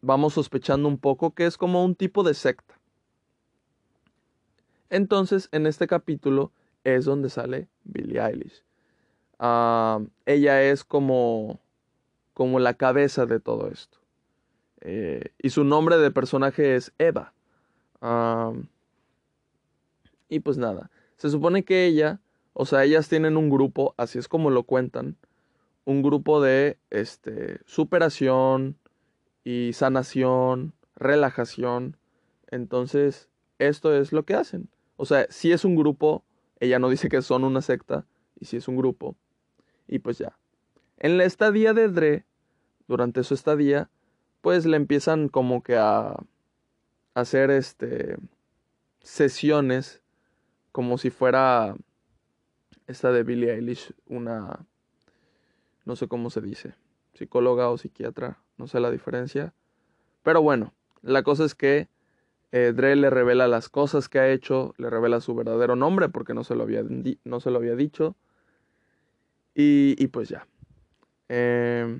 vamos 0.00 0.34
sospechando 0.34 0.88
un 0.88 0.98
poco 0.98 1.34
que 1.34 1.46
es 1.46 1.56
como 1.56 1.84
un 1.84 1.94
tipo 1.94 2.22
de 2.22 2.34
secta. 2.34 2.78
Entonces, 4.90 5.48
en 5.52 5.66
este 5.66 5.86
capítulo 5.86 6.52
es 6.94 7.04
donde 7.04 7.30
sale 7.30 7.68
Billie 7.84 8.20
Eilish. 8.20 8.64
Ah, 9.38 10.00
ella 10.26 10.62
es 10.62 10.84
como, 10.84 11.60
como 12.34 12.58
la 12.58 12.74
cabeza 12.74 13.26
de 13.26 13.40
todo 13.40 13.68
esto. 13.68 13.98
Eh, 14.80 15.32
y 15.38 15.50
su 15.50 15.64
nombre 15.64 15.98
de 15.98 16.10
personaje 16.10 16.76
es 16.76 16.92
Eva. 16.98 17.32
Ah, 18.00 18.52
y 20.28 20.40
pues 20.40 20.58
nada, 20.58 20.90
se 21.16 21.30
supone 21.30 21.64
que 21.64 21.86
ella, 21.86 22.20
o 22.52 22.66
sea, 22.66 22.84
ellas 22.84 23.08
tienen 23.08 23.36
un 23.36 23.50
grupo, 23.50 23.94
así 23.96 24.18
es 24.18 24.28
como 24.28 24.50
lo 24.50 24.64
cuentan, 24.64 25.16
un 25.84 26.02
grupo 26.02 26.42
de 26.42 26.78
este, 26.90 27.60
superación 27.64 28.76
y 29.42 29.72
sanación, 29.72 30.74
relajación. 30.96 31.96
Entonces, 32.50 33.30
esto 33.58 33.94
es 33.94 34.12
lo 34.12 34.24
que 34.24 34.34
hacen. 34.34 34.68
O 34.96 35.06
sea, 35.06 35.26
si 35.30 35.50
es 35.52 35.64
un 35.64 35.76
grupo, 35.76 36.24
ella 36.60 36.78
no 36.78 36.88
dice 36.88 37.08
que 37.08 37.22
son 37.22 37.44
una 37.44 37.62
secta, 37.62 38.06
y 38.38 38.46
si 38.46 38.56
es 38.56 38.68
un 38.68 38.76
grupo. 38.76 39.16
Y 39.86 40.00
pues 40.00 40.18
ya. 40.18 40.38
En 40.98 41.16
la 41.16 41.24
estadía 41.24 41.72
de 41.72 41.88
Dre, 41.88 42.24
durante 42.86 43.22
su 43.24 43.34
estadía, 43.34 43.90
pues 44.40 44.66
le 44.66 44.76
empiezan 44.76 45.28
como 45.28 45.62
que 45.62 45.76
a 45.76 46.16
hacer 47.14 47.50
este 47.50 48.16
sesiones 49.00 50.02
como 50.72 50.98
si 50.98 51.10
fuera 51.10 51.76
esta 52.86 53.10
de 53.12 53.22
Billie 53.22 53.52
Eilish, 53.52 53.92
una, 54.06 54.66
no 55.84 55.96
sé 55.96 56.08
cómo 56.08 56.30
se 56.30 56.40
dice, 56.40 56.74
psicóloga 57.14 57.70
o 57.70 57.78
psiquiatra, 57.78 58.42
no 58.56 58.66
sé 58.66 58.80
la 58.80 58.90
diferencia. 58.90 59.54
Pero 60.22 60.42
bueno, 60.42 60.72
la 61.02 61.22
cosa 61.22 61.44
es 61.44 61.54
que 61.54 61.88
eh, 62.52 62.72
Dre 62.74 62.96
le 62.96 63.10
revela 63.10 63.48
las 63.48 63.68
cosas 63.68 64.08
que 64.08 64.18
ha 64.18 64.30
hecho, 64.30 64.74
le 64.78 64.90
revela 64.90 65.20
su 65.20 65.34
verdadero 65.34 65.76
nombre 65.76 66.08
porque 66.08 66.34
no 66.34 66.44
se 66.44 66.54
lo 66.54 66.62
había, 66.62 66.82
no 67.24 67.40
se 67.40 67.50
lo 67.50 67.58
había 67.58 67.74
dicho. 67.74 68.16
Y, 69.54 70.06
pues 70.08 70.28
ya. 70.28 70.46
Eh, 71.28 71.98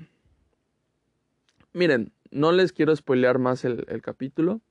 miren, 1.73 2.13
no 2.31 2.53
les 2.53 2.71
quiero 2.71 2.95
spoilear 2.95 3.37
más 3.37 3.65
el, 3.65 3.85
el 3.89 4.01
capítulo. 4.01 4.61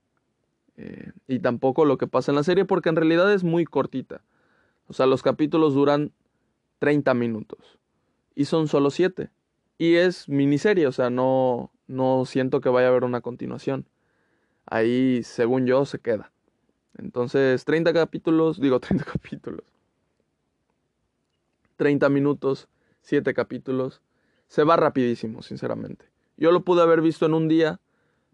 Eh, 0.79 1.11
y 1.27 1.41
tampoco 1.41 1.85
lo 1.85 1.99
que 1.99 2.07
pasa 2.07 2.31
en 2.31 2.37
la 2.37 2.45
serie 2.45 2.65
porque 2.65 2.89
en 2.89 2.97
realidad 2.97 3.33
es 3.33 3.45
muy 3.45 3.65
cortita. 3.65 4.23
O 4.87 4.95
sea, 4.95 5.07
los 5.07 5.23
capítulos 5.23 5.75
duran 5.75 6.13
30 6.79 7.13
minutos 7.15 7.79
y 8.35 8.47
son 8.47 8.69
solo 8.69 8.91
7. 8.91 9.31
Y 9.77 9.97
es 9.97 10.29
miniserie, 10.29 10.87
o 10.87 10.93
sea, 10.93 11.11
no, 11.11 11.73
no 11.89 12.25
siento 12.25 12.61
que 12.61 12.69
vaya 12.69 12.87
a 12.87 12.91
haber 12.91 13.05
una 13.05 13.21
continuación. 13.21 13.87
Ahí, 14.71 15.23
según 15.23 15.67
yo, 15.67 15.85
se 15.85 15.99
queda. 15.99 16.33
Entonces, 16.97 17.65
30 17.65 17.93
capítulos, 17.93 18.61
digo 18.61 18.81
30 18.81 19.05
capítulos. 19.05 19.65
30 21.77 22.09
minutos, 22.09 22.69
7 23.03 23.35
capítulos. 23.35 24.03
Se 24.49 24.65
va 24.65 24.77
rapidísimo, 24.77 25.43
sinceramente. 25.43 26.07
Yo 26.37 26.53
lo 26.53 26.65
pude 26.65 26.83
haber 26.83 27.03
visto 27.03 27.27
en 27.27 27.35
un 27.35 27.49
día 27.49 27.81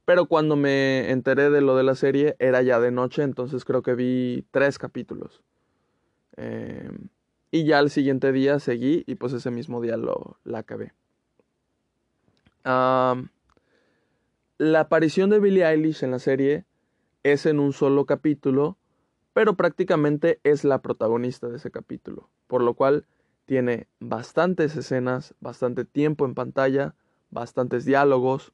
pero 0.04 0.26
cuando 0.26 0.56
me 0.56 1.10
enteré 1.10 1.50
de 1.50 1.60
lo 1.60 1.76
de 1.76 1.82
la 1.82 1.94
serie 1.94 2.36
era 2.38 2.62
ya 2.62 2.78
de 2.78 2.90
noche, 2.90 3.22
entonces 3.22 3.64
creo 3.64 3.82
que 3.82 3.94
vi 3.94 4.44
tres 4.50 4.78
capítulos. 4.78 5.42
Em, 6.36 7.08
y 7.50 7.64
ya 7.64 7.78
al 7.78 7.90
siguiente 7.90 8.32
día 8.32 8.58
seguí 8.58 9.04
y 9.06 9.14
pues 9.14 9.32
ese 9.32 9.50
mismo 9.50 9.80
día 9.80 9.96
lo 9.96 10.38
la 10.44 10.58
acabé. 10.58 10.92
La 14.58 14.80
aparición 14.80 15.30
de 15.30 15.40
Billie 15.40 15.66
Eilish 15.66 16.04
en 16.04 16.12
la 16.12 16.18
serie 16.18 16.64
es 17.22 17.46
en 17.46 17.58
un 17.58 17.72
solo 17.72 18.06
capítulo, 18.06 18.76
pero 19.32 19.56
prácticamente 19.56 20.40
es 20.44 20.64
la 20.64 20.80
protagonista 20.80 21.48
de 21.48 21.56
ese 21.56 21.70
capítulo, 21.70 22.28
por 22.46 22.62
lo 22.62 22.74
cual 22.74 23.06
tiene 23.46 23.88
bastantes 23.98 24.76
escenas, 24.76 25.34
bastante 25.40 25.84
tiempo 25.84 26.24
en 26.24 26.34
pantalla, 26.34 26.94
bastantes 27.30 27.84
diálogos, 27.84 28.52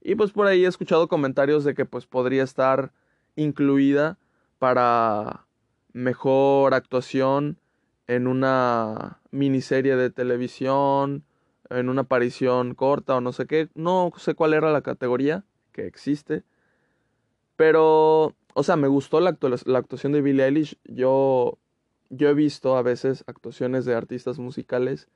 y 0.00 0.14
pues 0.14 0.32
por 0.32 0.46
ahí 0.46 0.64
he 0.64 0.68
escuchado 0.68 1.08
comentarios 1.08 1.64
de 1.64 1.74
que 1.74 1.84
pues 1.84 2.06
podría 2.06 2.42
estar 2.42 2.92
incluida 3.36 4.18
para 4.58 5.46
mejor 5.92 6.74
actuación 6.74 7.58
en 8.06 8.26
una 8.26 9.20
miniserie 9.30 9.96
de 9.96 10.10
televisión, 10.10 11.24
en 11.70 11.88
una 11.88 12.02
aparición 12.02 12.74
corta 12.74 13.16
o 13.16 13.20
no 13.20 13.32
sé 13.32 13.46
qué, 13.46 13.68
no 13.74 14.12
sé 14.16 14.34
cuál 14.34 14.54
era 14.54 14.72
la 14.72 14.82
categoría 14.82 15.44
que 15.72 15.86
existe, 15.86 16.44
pero, 17.56 18.34
o 18.54 18.62
sea, 18.62 18.76
me 18.76 18.88
gustó 18.88 19.20
la, 19.20 19.36
la 19.64 19.78
actuación 19.78 20.12
de 20.12 20.22
Billie 20.22 20.44
Eilish, 20.44 20.78
yo, 20.84 21.58
yo 22.10 22.28
he 22.28 22.34
visto 22.34 22.76
a 22.76 22.82
veces 22.82 23.24
actuaciones 23.26 23.84
de 23.84 23.94
artistas 23.94 24.38
musicales 24.38 25.08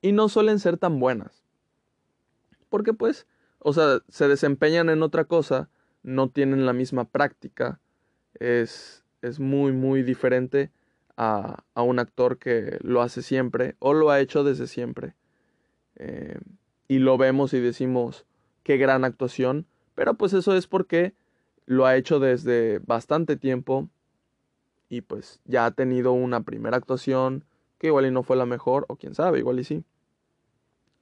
y 0.00 0.12
no 0.12 0.28
suelen 0.28 0.58
ser 0.58 0.76
tan 0.76 0.98
buenas, 0.98 1.44
porque 2.68 2.92
pues, 2.92 3.26
o 3.58 3.72
sea, 3.72 4.00
se 4.08 4.28
desempeñan 4.28 4.90
en 4.90 5.02
otra 5.02 5.24
cosa, 5.24 5.68
no 6.02 6.28
tienen 6.28 6.66
la 6.66 6.72
misma 6.72 7.04
práctica, 7.04 7.80
es, 8.40 9.04
es 9.22 9.38
muy, 9.38 9.72
muy 9.72 10.02
diferente 10.02 10.70
a, 11.16 11.64
a, 11.74 11.82
un 11.82 11.98
actor 11.98 12.38
que 12.38 12.78
lo 12.82 13.02
hace 13.02 13.22
siempre 13.22 13.76
o 13.78 13.94
lo 13.94 14.10
ha 14.10 14.20
hecho 14.20 14.42
desde 14.42 14.66
siempre. 14.66 15.14
Eh, 15.96 16.38
y 16.88 16.98
lo 16.98 17.16
vemos 17.16 17.54
y 17.54 17.60
decimos, 17.60 18.26
qué 18.62 18.76
gran 18.76 19.04
actuación, 19.04 19.66
pero 19.94 20.14
pues 20.14 20.32
eso 20.32 20.54
es 20.56 20.66
porque 20.66 21.14
lo 21.66 21.86
ha 21.86 21.96
hecho 21.96 22.20
desde 22.20 22.80
bastante 22.80 23.36
tiempo 23.36 23.88
y 24.88 25.00
pues 25.00 25.40
ya 25.44 25.66
ha 25.66 25.70
tenido 25.70 26.12
una 26.12 26.42
primera 26.42 26.76
actuación 26.76 27.44
que 27.78 27.88
igual 27.88 28.06
y 28.06 28.10
no 28.10 28.22
fue 28.22 28.36
la 28.36 28.46
mejor, 28.46 28.84
o 28.88 28.96
quién 28.96 29.14
sabe, 29.14 29.38
igual 29.38 29.58
y 29.58 29.64
sí. 29.64 29.84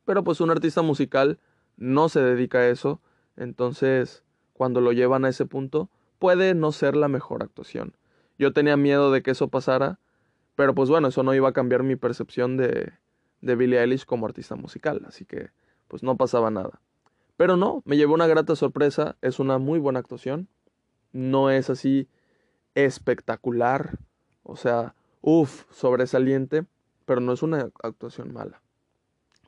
Pero 0.05 0.25
pues 0.25 0.41
un 0.41 0.51
artista 0.51 0.83
musical 0.83 1.39
no 1.77 2.09
se 2.09 2.21
dedica 2.21 2.59
a 2.59 2.69
eso, 2.69 3.01
entonces 3.37 4.23
cuando 4.53 4.81
lo 4.81 4.93
llevan 4.93 5.25
a 5.25 5.29
ese 5.29 5.47
punto 5.47 5.91
puede 6.19 6.55
no 6.55 6.73
ser 6.73 6.97
la 6.97 7.09
mejor 7.09 7.43
actuación. 7.43 7.97
Yo 8.39 8.53
tenía 8.53 8.77
miedo 8.77 9.11
de 9.11 9.23
que 9.23 9.33
eso 9.33 9.49
pasara, 9.49 9.99
pero 10.55 10.75
pues 10.75 10.89
bueno, 10.89 11.09
eso 11.09 11.23
no 11.23 11.35
iba 11.35 11.49
a 11.49 11.53
cambiar 11.53 11.83
mi 11.83 11.97
percepción 11.97 12.57
de, 12.57 12.93
de 13.41 13.57
Billie 13.57 13.81
Eilish 13.81 14.05
como 14.05 14.27
artista 14.27 14.57
musical, 14.57 15.03
así 15.07 15.25
que 15.25 15.51
pues 15.89 16.03
no 16.03 16.17
pasaba 16.17 16.51
nada. 16.51 16.81
Pero 17.37 17.57
no, 17.57 17.83
me 17.85 17.97
llevó 17.97 18.15
una 18.15 18.27
grata 18.27 18.55
sorpresa, 18.55 19.17
es 19.23 19.39
una 19.39 19.59
muy 19.59 19.79
buena 19.79 19.99
actuación, 19.99 20.49
no 21.13 21.51
es 21.51 21.71
así 21.71 22.09
espectacular, 22.75 23.99
o 24.43 24.57
sea, 24.57 24.95
uff, 25.23 25.65
sobresaliente, 25.71 26.67
pero 27.07 27.21
no 27.21 27.33
es 27.33 27.43
una 27.43 27.71
actuación 27.83 28.33
mala. 28.33 28.61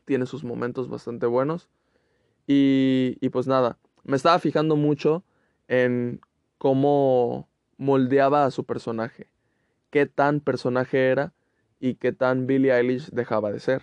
Tiene 0.04 0.26
sus 0.26 0.42
momentos 0.42 0.88
bastante 0.88 1.26
buenos 1.26 1.68
y, 2.46 3.18
y 3.20 3.28
pues 3.28 3.46
nada, 3.46 3.78
me 4.04 4.16
estaba 4.16 4.38
fijando 4.38 4.74
mucho 4.74 5.22
en 5.68 6.20
cómo 6.58 7.48
moldeaba 7.76 8.44
a 8.44 8.50
su 8.50 8.64
personaje, 8.64 9.28
qué 9.90 10.06
tan 10.06 10.40
personaje 10.40 11.10
era 11.10 11.32
y 11.82 11.96
qué 11.96 12.12
tan 12.12 12.46
Billie 12.46 12.72
Eilish 12.72 13.10
dejaba 13.10 13.50
de 13.50 13.58
ser. 13.58 13.82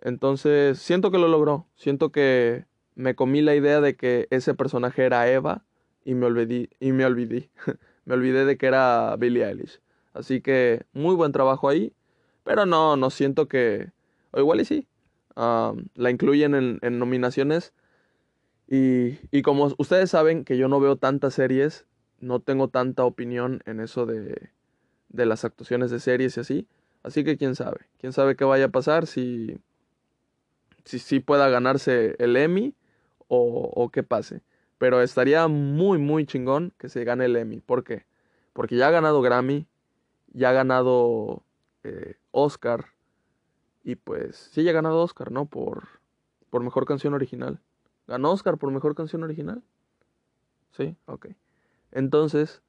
Entonces, 0.00 0.78
siento 0.78 1.10
que 1.10 1.18
lo 1.18 1.26
logró, 1.26 1.66
siento 1.74 2.12
que 2.12 2.66
me 2.94 3.16
comí 3.16 3.42
la 3.42 3.56
idea 3.56 3.80
de 3.80 3.96
que 3.96 4.28
ese 4.30 4.54
personaje 4.54 5.04
era 5.04 5.28
Eva 5.28 5.64
y 6.04 6.14
me 6.14 6.26
olvidé, 6.26 6.70
y 6.78 6.92
me 6.92 7.04
olvidé, 7.04 7.50
me 8.04 8.14
olvidé 8.14 8.44
de 8.44 8.56
que 8.56 8.66
era 8.66 9.16
Billie 9.16 9.44
Eilish. 9.44 9.80
Así 10.14 10.40
que 10.40 10.86
muy 10.92 11.16
buen 11.16 11.32
trabajo 11.32 11.68
ahí, 11.68 11.92
pero 12.44 12.64
no, 12.64 12.96
no 12.96 13.10
siento 13.10 13.48
que, 13.48 13.90
o 14.30 14.38
igual 14.38 14.60
y 14.60 14.64
sí, 14.64 14.86
la 15.34 16.10
incluyen 16.10 16.54
en, 16.54 16.78
en 16.82 17.00
nominaciones. 17.00 17.74
Y, 18.68 19.18
y, 19.32 19.42
como 19.42 19.74
ustedes 19.78 20.10
saben 20.10 20.44
que 20.44 20.56
yo 20.56 20.68
no 20.68 20.78
veo 20.78 20.94
tantas 20.96 21.34
series, 21.34 21.86
no 22.20 22.38
tengo 22.38 22.68
tanta 22.68 23.04
opinión 23.04 23.62
en 23.66 23.80
eso 23.80 24.06
de, 24.06 24.50
de 25.08 25.26
las 25.26 25.44
actuaciones 25.44 25.90
de 25.90 25.98
series 25.98 26.36
y 26.36 26.40
así. 26.40 26.68
Así 27.06 27.22
que 27.22 27.36
quién 27.36 27.54
sabe, 27.54 27.86
quién 27.98 28.12
sabe 28.12 28.34
qué 28.34 28.44
vaya 28.44 28.64
a 28.64 28.68
pasar, 28.68 29.06
si 29.06 29.60
si, 30.84 30.98
si 30.98 31.20
pueda 31.20 31.48
ganarse 31.48 32.16
el 32.18 32.36
Emmy 32.36 32.74
o, 33.28 33.70
o 33.74 33.90
qué 33.90 34.02
pase. 34.02 34.42
Pero 34.78 35.02
estaría 35.02 35.46
muy, 35.46 35.98
muy 35.98 36.26
chingón 36.26 36.72
que 36.78 36.88
se 36.88 37.04
gane 37.04 37.26
el 37.26 37.36
Emmy. 37.36 37.60
¿Por 37.60 37.84
qué? 37.84 38.06
Porque 38.52 38.76
ya 38.76 38.88
ha 38.88 38.90
ganado 38.90 39.20
Grammy, 39.20 39.68
ya 40.32 40.50
ha 40.50 40.52
ganado 40.52 41.42
eh, 41.84 42.16
Oscar. 42.32 42.86
Y 43.84 43.94
pues, 43.94 44.50
sí, 44.52 44.64
ya 44.64 44.70
ha 44.70 44.74
ganado 44.74 45.00
Oscar, 45.00 45.30
¿no? 45.30 45.46
Por, 45.46 45.88
por 46.50 46.62
mejor 46.62 46.86
canción 46.86 47.14
original. 47.14 47.60
¿Ganó 48.08 48.32
Oscar 48.32 48.58
por 48.58 48.72
mejor 48.72 48.96
canción 48.96 49.22
original? 49.22 49.62
Sí, 50.72 50.96
ok. 51.06 51.28
Entonces, 51.92 52.62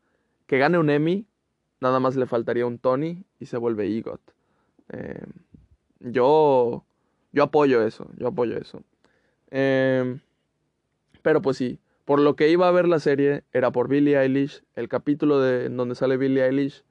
que 0.45 0.57
gane 0.59 0.77
un 0.77 0.91
Emmy 0.91 1.25
nada 1.79 1.99
más 1.99 2.15
le 2.15 2.25
faltaría 2.25 2.65
un 2.65 2.79
Tony 2.79 3.23
y 3.39 3.45
se 3.45 3.57
vuelve 3.57 3.87
EGOT. 3.87 4.21
Eh, 4.89 5.25
yo, 5.99 6.83
yo 7.31 7.43
apoyo 7.43 7.85
eso, 7.85 8.07
yo 8.17 8.27
apoyo 8.27 8.57
eso. 8.57 8.83
Eh, 9.51 10.19
pero 11.21 11.41
pues 11.41 11.57
sí, 11.57 11.79
por 12.05 12.19
lo 12.19 12.35
que 12.35 12.49
iba 12.49 12.67
a 12.67 12.71
ver 12.71 12.87
la 12.87 12.99
serie 12.99 13.43
era 13.51 13.71
por 13.71 13.89
Billie 13.89 14.17
Eilish. 14.17 14.63
El 14.75 14.87
capítulo 14.87 15.41
de 15.41 15.65
en 15.65 15.77
donde 15.77 15.95
sale 15.95 16.17
Billie 16.17 16.45
Eilish 16.45 16.83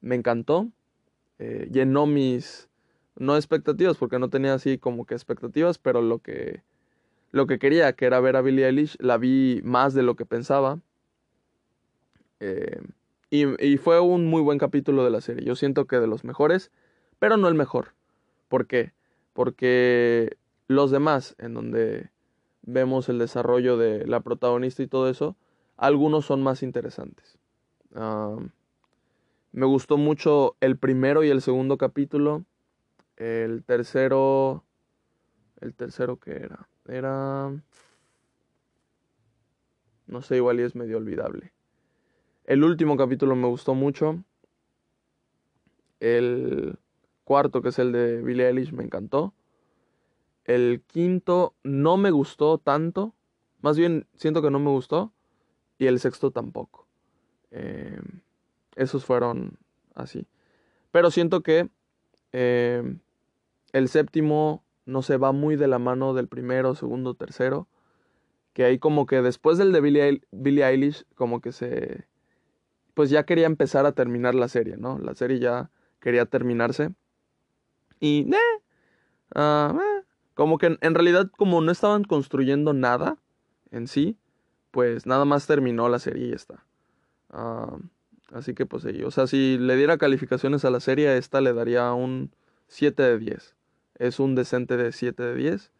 me 0.00 0.16
encantó. 0.16 0.68
Eh, 1.38 1.68
llenó 1.70 2.06
mis 2.06 2.68
no 3.16 3.36
expectativas 3.36 3.96
porque 3.96 4.18
no 4.18 4.30
tenía 4.30 4.54
así 4.54 4.78
como 4.78 5.06
que 5.06 5.14
expectativas, 5.14 5.78
pero 5.78 6.02
lo 6.02 6.18
que 6.18 6.62
lo 7.30 7.46
que 7.46 7.58
quería 7.58 7.92
que 7.94 8.06
era 8.06 8.20
ver 8.20 8.36
a 8.36 8.42
Billie 8.42 8.66
Eilish 8.66 8.96
la 8.98 9.16
vi 9.16 9.60
más 9.64 9.94
de 9.94 10.02
lo 10.02 10.16
que 10.16 10.26
pensaba. 10.26 10.80
Eh, 12.40 12.80
y, 13.34 13.76
fue 13.78 13.98
un 14.00 14.26
muy 14.26 14.42
buen 14.42 14.58
capítulo 14.58 15.04
de 15.04 15.10
la 15.10 15.20
serie. 15.20 15.44
Yo 15.44 15.56
siento 15.56 15.86
que 15.86 15.98
de 15.98 16.06
los 16.06 16.22
mejores, 16.22 16.70
pero 17.18 17.36
no 17.36 17.48
el 17.48 17.54
mejor. 17.54 17.94
¿Por 18.48 18.66
qué? 18.66 18.92
Porque 19.32 20.36
los 20.68 20.92
demás, 20.92 21.34
en 21.38 21.54
donde 21.54 22.10
vemos 22.62 23.08
el 23.08 23.18
desarrollo 23.18 23.76
de 23.76 24.06
la 24.06 24.20
protagonista 24.20 24.82
y 24.82 24.86
todo 24.86 25.08
eso, 25.08 25.36
algunos 25.76 26.26
son 26.26 26.42
más 26.42 26.62
interesantes. 26.62 27.38
me 29.52 29.66
gustó 29.66 29.96
mucho 29.96 30.56
el 30.60 30.76
primero 30.78 31.24
y 31.24 31.30
el 31.30 31.42
segundo 31.42 31.76
capítulo. 31.76 32.44
El 33.16 33.64
tercero. 33.64 34.64
El 35.60 35.74
tercero 35.74 36.18
que 36.18 36.32
era. 36.36 36.68
Era. 36.86 37.50
No 40.06 40.22
sé, 40.22 40.36
igual 40.36 40.60
y 40.60 40.62
es 40.62 40.76
medio 40.76 40.98
olvidable. 40.98 41.53
El 42.44 42.62
último 42.62 42.98
capítulo 42.98 43.34
me 43.36 43.48
gustó 43.48 43.74
mucho. 43.74 44.22
El 45.98 46.78
cuarto, 47.24 47.62
que 47.62 47.70
es 47.70 47.78
el 47.78 47.92
de 47.92 48.20
Billie 48.20 48.46
Eilish, 48.46 48.72
me 48.72 48.84
encantó. 48.84 49.32
El 50.44 50.82
quinto 50.86 51.54
no 51.62 51.96
me 51.96 52.10
gustó 52.10 52.58
tanto. 52.58 53.14
Más 53.62 53.78
bien 53.78 54.06
siento 54.14 54.42
que 54.42 54.50
no 54.50 54.58
me 54.58 54.68
gustó. 54.68 55.10
Y 55.78 55.86
el 55.86 55.98
sexto 56.00 56.32
tampoco. 56.32 56.86
Eh, 57.50 57.98
esos 58.76 59.06
fueron 59.06 59.58
así. 59.94 60.26
Pero 60.90 61.10
siento 61.10 61.42
que 61.42 61.70
eh, 62.32 62.98
el 63.72 63.88
séptimo 63.88 64.62
no 64.84 65.00
se 65.00 65.16
va 65.16 65.32
muy 65.32 65.56
de 65.56 65.66
la 65.66 65.78
mano 65.78 66.12
del 66.12 66.28
primero, 66.28 66.74
segundo, 66.74 67.14
tercero. 67.14 67.68
Que 68.52 68.64
ahí 68.64 68.78
como 68.78 69.06
que 69.06 69.22
después 69.22 69.56
del 69.56 69.72
de 69.72 69.80
Billie, 69.80 70.20
Billie 70.30 70.66
Eilish 70.66 71.06
como 71.14 71.40
que 71.40 71.50
se 71.50 72.06
pues 72.94 73.10
ya 73.10 73.24
quería 73.24 73.46
empezar 73.46 73.86
a 73.86 73.92
terminar 73.92 74.34
la 74.34 74.48
serie, 74.48 74.76
¿no? 74.76 74.98
La 74.98 75.14
serie 75.14 75.38
ya 75.38 75.70
quería 76.00 76.26
terminarse. 76.26 76.90
Y, 78.00 78.30
eh, 79.34 79.78
como 80.34 80.58
que 80.58 80.78
en, 80.80 80.94
realidad 80.94 81.30
como 81.36 81.60
no 81.60 81.72
estaban 81.72 82.04
construyendo 82.04 82.72
nada 82.72 83.18
en 83.70 83.88
sí, 83.88 84.16
pues 84.70 85.06
nada 85.06 85.24
más 85.24 85.46
terminó 85.46 85.88
la 85.88 85.98
serie 85.98 86.26
y 86.26 86.30
ya 86.30 86.36
está. 86.36 86.64
Uh, 87.32 87.80
así 88.32 88.54
que 88.54 88.66
pues 88.66 88.82
sí, 88.84 89.02
o 89.02 89.10
sea, 89.10 89.26
si 89.26 89.58
le 89.58 89.76
diera 89.76 89.98
calificaciones 89.98 90.64
a 90.64 90.70
la 90.70 90.80
serie, 90.80 91.16
esta 91.16 91.40
le 91.40 91.52
daría 91.52 91.92
un 91.92 92.30
7 92.68 93.02
de 93.02 93.18
10. 93.18 93.56
Es 93.96 94.20
un 94.20 94.34
decente 94.34 94.76
de 94.76 94.92
7 94.92 95.22
de 95.22 95.34
10, 95.34 95.72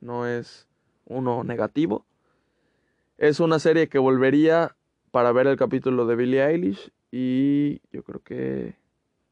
no 0.00 0.26
es 0.26 0.66
uno 1.06 1.44
negativo. 1.44 2.04
Es 3.18 3.40
una 3.40 3.58
serie 3.58 3.88
que 3.88 3.98
volvería 3.98 4.76
para 5.12 5.30
ver 5.30 5.46
el 5.46 5.56
capítulo 5.56 6.06
de 6.06 6.16
Billie 6.16 6.44
Eilish 6.44 6.90
y 7.12 7.80
yo 7.92 8.02
creo 8.02 8.22
que, 8.24 8.74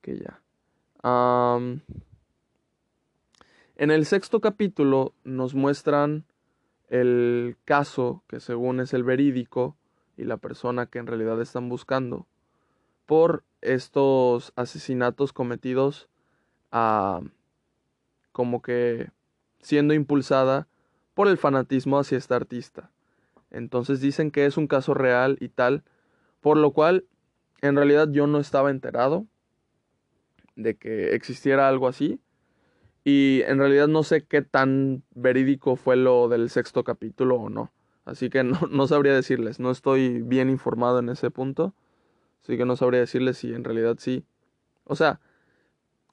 que 0.02 0.18
ya. 0.18 0.40
en 3.76 3.90
el 3.90 4.04
sexto 4.04 4.40
capítulo 4.40 5.14
nos 5.24 5.54
muestran 5.54 6.26
el 6.88 7.56
caso 7.64 8.22
que 8.28 8.40
según 8.40 8.80
es 8.80 8.92
el 8.92 9.04
verídico 9.04 9.74
y 10.18 10.24
la 10.24 10.36
persona 10.36 10.84
que 10.84 10.98
en 10.98 11.06
realidad 11.06 11.40
están 11.40 11.70
buscando 11.70 12.26
por 13.06 13.42
estos 13.62 14.52
asesinatos 14.56 15.32
cometidos 15.32 16.08
como 18.32 18.60
que 18.60 19.10
siendo 19.60 19.94
impulsada 19.94 20.68
por 21.14 21.26
el 21.26 21.38
fanatismo 21.38 21.98
hacia 21.98 22.18
esta 22.18 22.36
artista. 22.36 22.90
Entonces 23.50 24.00
dicen 24.00 24.30
que 24.30 24.46
es 24.46 24.56
un 24.56 24.66
caso 24.66 24.94
real 24.94 25.36
y 25.40 25.48
tal, 25.48 25.84
por 26.40 26.56
lo 26.56 26.72
cual 26.72 27.06
en 27.62 27.76
realidad 27.76 28.08
yo 28.12 28.26
no 28.26 28.40
estaba 28.40 28.70
enterado. 28.70 29.26
de 30.56 30.76
que 30.76 31.14
existiera 31.14 31.68
algo 31.68 31.88
así. 31.88 32.20
Y 33.04 33.42
en 33.46 33.58
realidad 33.58 33.88
no 33.88 34.02
sé 34.02 34.24
qué 34.26 34.42
tan 34.42 35.02
verídico 35.14 35.76
fue 35.76 35.96
lo 35.96 36.28
del 36.28 36.50
sexto 36.50 36.84
capítulo 36.84 37.36
o 37.36 37.50
no. 37.50 37.72
Así 38.04 38.30
que 38.30 38.44
no, 38.44 38.60
no 38.70 38.86
sabría 38.86 39.14
decirles, 39.14 39.60
no 39.60 39.70
estoy 39.70 40.22
bien 40.22 40.50
informado 40.50 40.98
en 41.00 41.08
ese 41.10 41.30
punto. 41.30 41.74
Así 42.42 42.56
que 42.56 42.64
no 42.66 42.76
sabría 42.76 43.00
decirles 43.00 43.38
si 43.38 43.54
en 43.54 43.64
realidad 43.64 43.96
sí. 43.98 44.24
O 44.84 44.96
sea, 44.96 45.20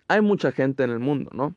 hay 0.07 0.21
mucha 0.21 0.51
gente 0.51 0.83
en 0.83 0.91
el 0.91 0.99
mundo, 0.99 1.31
¿no? 1.33 1.55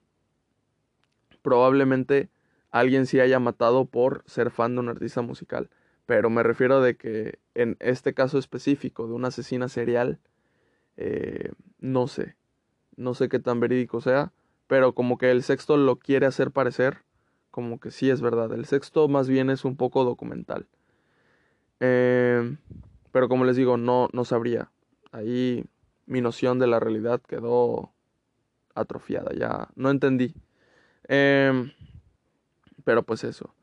Probablemente 1.43 2.29
alguien 2.71 3.07
sí 3.07 3.21
haya 3.21 3.39
matado 3.39 3.85
por 3.87 4.23
ser 4.27 4.51
fan 4.51 4.75
de 4.75 4.81
un 4.81 4.89
artista 4.89 5.23
musical. 5.23 5.71
Pero 6.07 6.31
me 6.31 6.43
refiero 6.43 6.81
de 6.81 6.97
que 6.97 7.39
en 7.55 7.77
este 7.81 8.15
caso 8.15 8.39
específico 8.39 9.07
de 9.07 9.13
una 9.15 9.29
asesina 9.29 9.69
serial, 9.69 10.19
eh, 10.97 11.53
no 11.79 12.09
sé. 12.09 12.37
No 12.97 13.15
sé 13.15 13.29
qué 13.29 13.39
tan 13.39 13.61
verídico 13.61 14.01
sea. 14.01 14.33
Pero 14.67 14.95
como 14.95 15.19
que 15.19 15.31
el 15.31 15.43
sexto 15.43 15.77
lo 15.77 15.97
quiere 15.97 16.27
hacer 16.27 16.51
parecer. 16.51 16.99
Como 17.51 17.81
que 17.81 17.91
sí 17.91 18.11
es 18.11 18.21
verdad. 18.21 18.53
El 18.53 18.65
sexto 18.65 19.09
más 19.09 19.29
bien 19.29 19.51
es 19.51 19.65
un 19.65 19.77
poco 19.77 20.05
documental. 20.05 20.67
Eh, 21.81 22.57
pero 23.13 23.29
como 23.29 23.45
les 23.45 23.57
digo, 23.57 23.77
no, 23.77 24.09
no 24.13 24.25
sabría. 24.25 24.71
Ahí 25.13 25.65
mi 26.07 26.21
noción 26.21 26.59
de 26.59 26.67
la 26.67 26.81
realidad 26.81 27.21
quedó 27.23 27.93
atrofiada. 28.75 29.33
Ya 29.35 29.69
no 29.77 29.91
entendí. 29.91 30.35
Eh, 31.09 31.73
pero 32.85 33.03
pues 33.03 33.25
eso. 33.25 33.55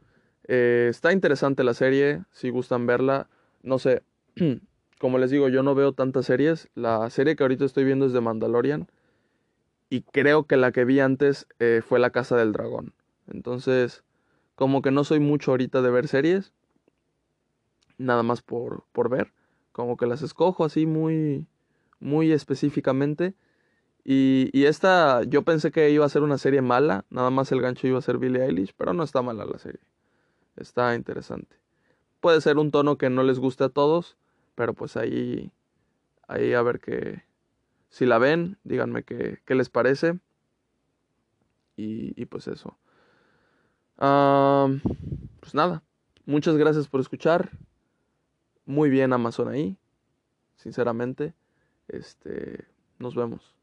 Eh, 0.47 0.87
está 0.89 1.11
interesante 1.11 1.63
la 1.63 1.73
serie, 1.73 2.23
si 2.31 2.49
gustan 2.49 2.85
verla. 2.85 3.29
No 3.63 3.79
sé, 3.79 4.03
como 4.99 5.17
les 5.17 5.31
digo, 5.31 5.49
yo 5.49 5.63
no 5.63 5.75
veo 5.75 5.93
tantas 5.93 6.25
series. 6.25 6.69
La 6.75 7.09
serie 7.09 7.35
que 7.35 7.43
ahorita 7.43 7.65
estoy 7.65 7.83
viendo 7.83 8.05
es 8.05 8.13
de 8.13 8.21
Mandalorian. 8.21 8.87
Y 9.89 10.01
creo 10.01 10.45
que 10.45 10.57
la 10.57 10.71
que 10.71 10.85
vi 10.85 10.99
antes 10.99 11.47
eh, 11.59 11.81
fue 11.85 11.99
La 11.99 12.09
Casa 12.09 12.35
del 12.35 12.51
Dragón. 12.51 12.93
Entonces, 13.27 14.03
como 14.55 14.81
que 14.81 14.91
no 14.91 15.03
soy 15.03 15.19
mucho 15.19 15.51
ahorita 15.51 15.81
de 15.81 15.91
ver 15.91 16.07
series. 16.07 16.53
Nada 17.97 18.23
más 18.23 18.41
por, 18.41 18.83
por 18.91 19.09
ver. 19.09 19.33
Como 19.71 19.97
que 19.97 20.07
las 20.07 20.21
escojo 20.21 20.65
así 20.65 20.85
muy, 20.85 21.47
muy 21.99 22.31
específicamente. 22.31 23.35
Y, 24.09 24.63
esta, 24.63 25.23
yo 25.23 25.41
pensé 25.43 25.69
que 25.69 25.89
iba 25.89 26.05
a 26.05 26.09
ser 26.09 26.23
una 26.23 26.37
serie 26.37 26.61
mala, 26.61 27.03
nada 27.09 27.29
más 27.29 27.51
el 27.51 27.59
gancho 27.61 27.87
iba 27.87 27.99
a 27.99 28.01
ser 28.01 28.17
Billie 28.17 28.41
Eilish, 28.41 28.73
pero 28.77 28.93
no 28.93 29.03
está 29.03 29.21
mala 29.21 29.43
la 29.43 29.59
serie. 29.59 29.81
Está 30.55 30.95
interesante. 30.95 31.57
Puede 32.21 32.39
ser 32.39 32.57
un 32.57 32.71
tono 32.71 32.97
que 32.97 33.09
no 33.09 33.21
les 33.23 33.37
guste 33.37 33.65
a 33.65 33.69
todos, 33.69 34.15
pero 34.55 34.73
pues 34.73 34.95
ahí, 34.95 35.51
ahí 36.29 36.53
a 36.53 36.61
ver 36.61 36.79
que, 36.79 37.25
si 37.89 38.05
la 38.05 38.17
ven, 38.17 38.57
díganme 38.63 39.03
qué, 39.03 39.39
qué 39.43 39.55
les 39.55 39.67
parece. 39.67 40.17
Y, 41.75 42.25
pues 42.27 42.47
eso. 42.47 42.77
Pues 43.97 45.53
nada, 45.53 45.83
muchas 46.25 46.55
gracias 46.55 46.87
por 46.87 47.01
escuchar. 47.01 47.49
Muy 48.65 48.89
bien 48.89 49.11
Amazon 49.11 49.49
ahí, 49.49 49.77
sinceramente. 50.55 51.33
Este, 51.89 52.65
nos 52.99 53.13
vemos. 53.13 53.56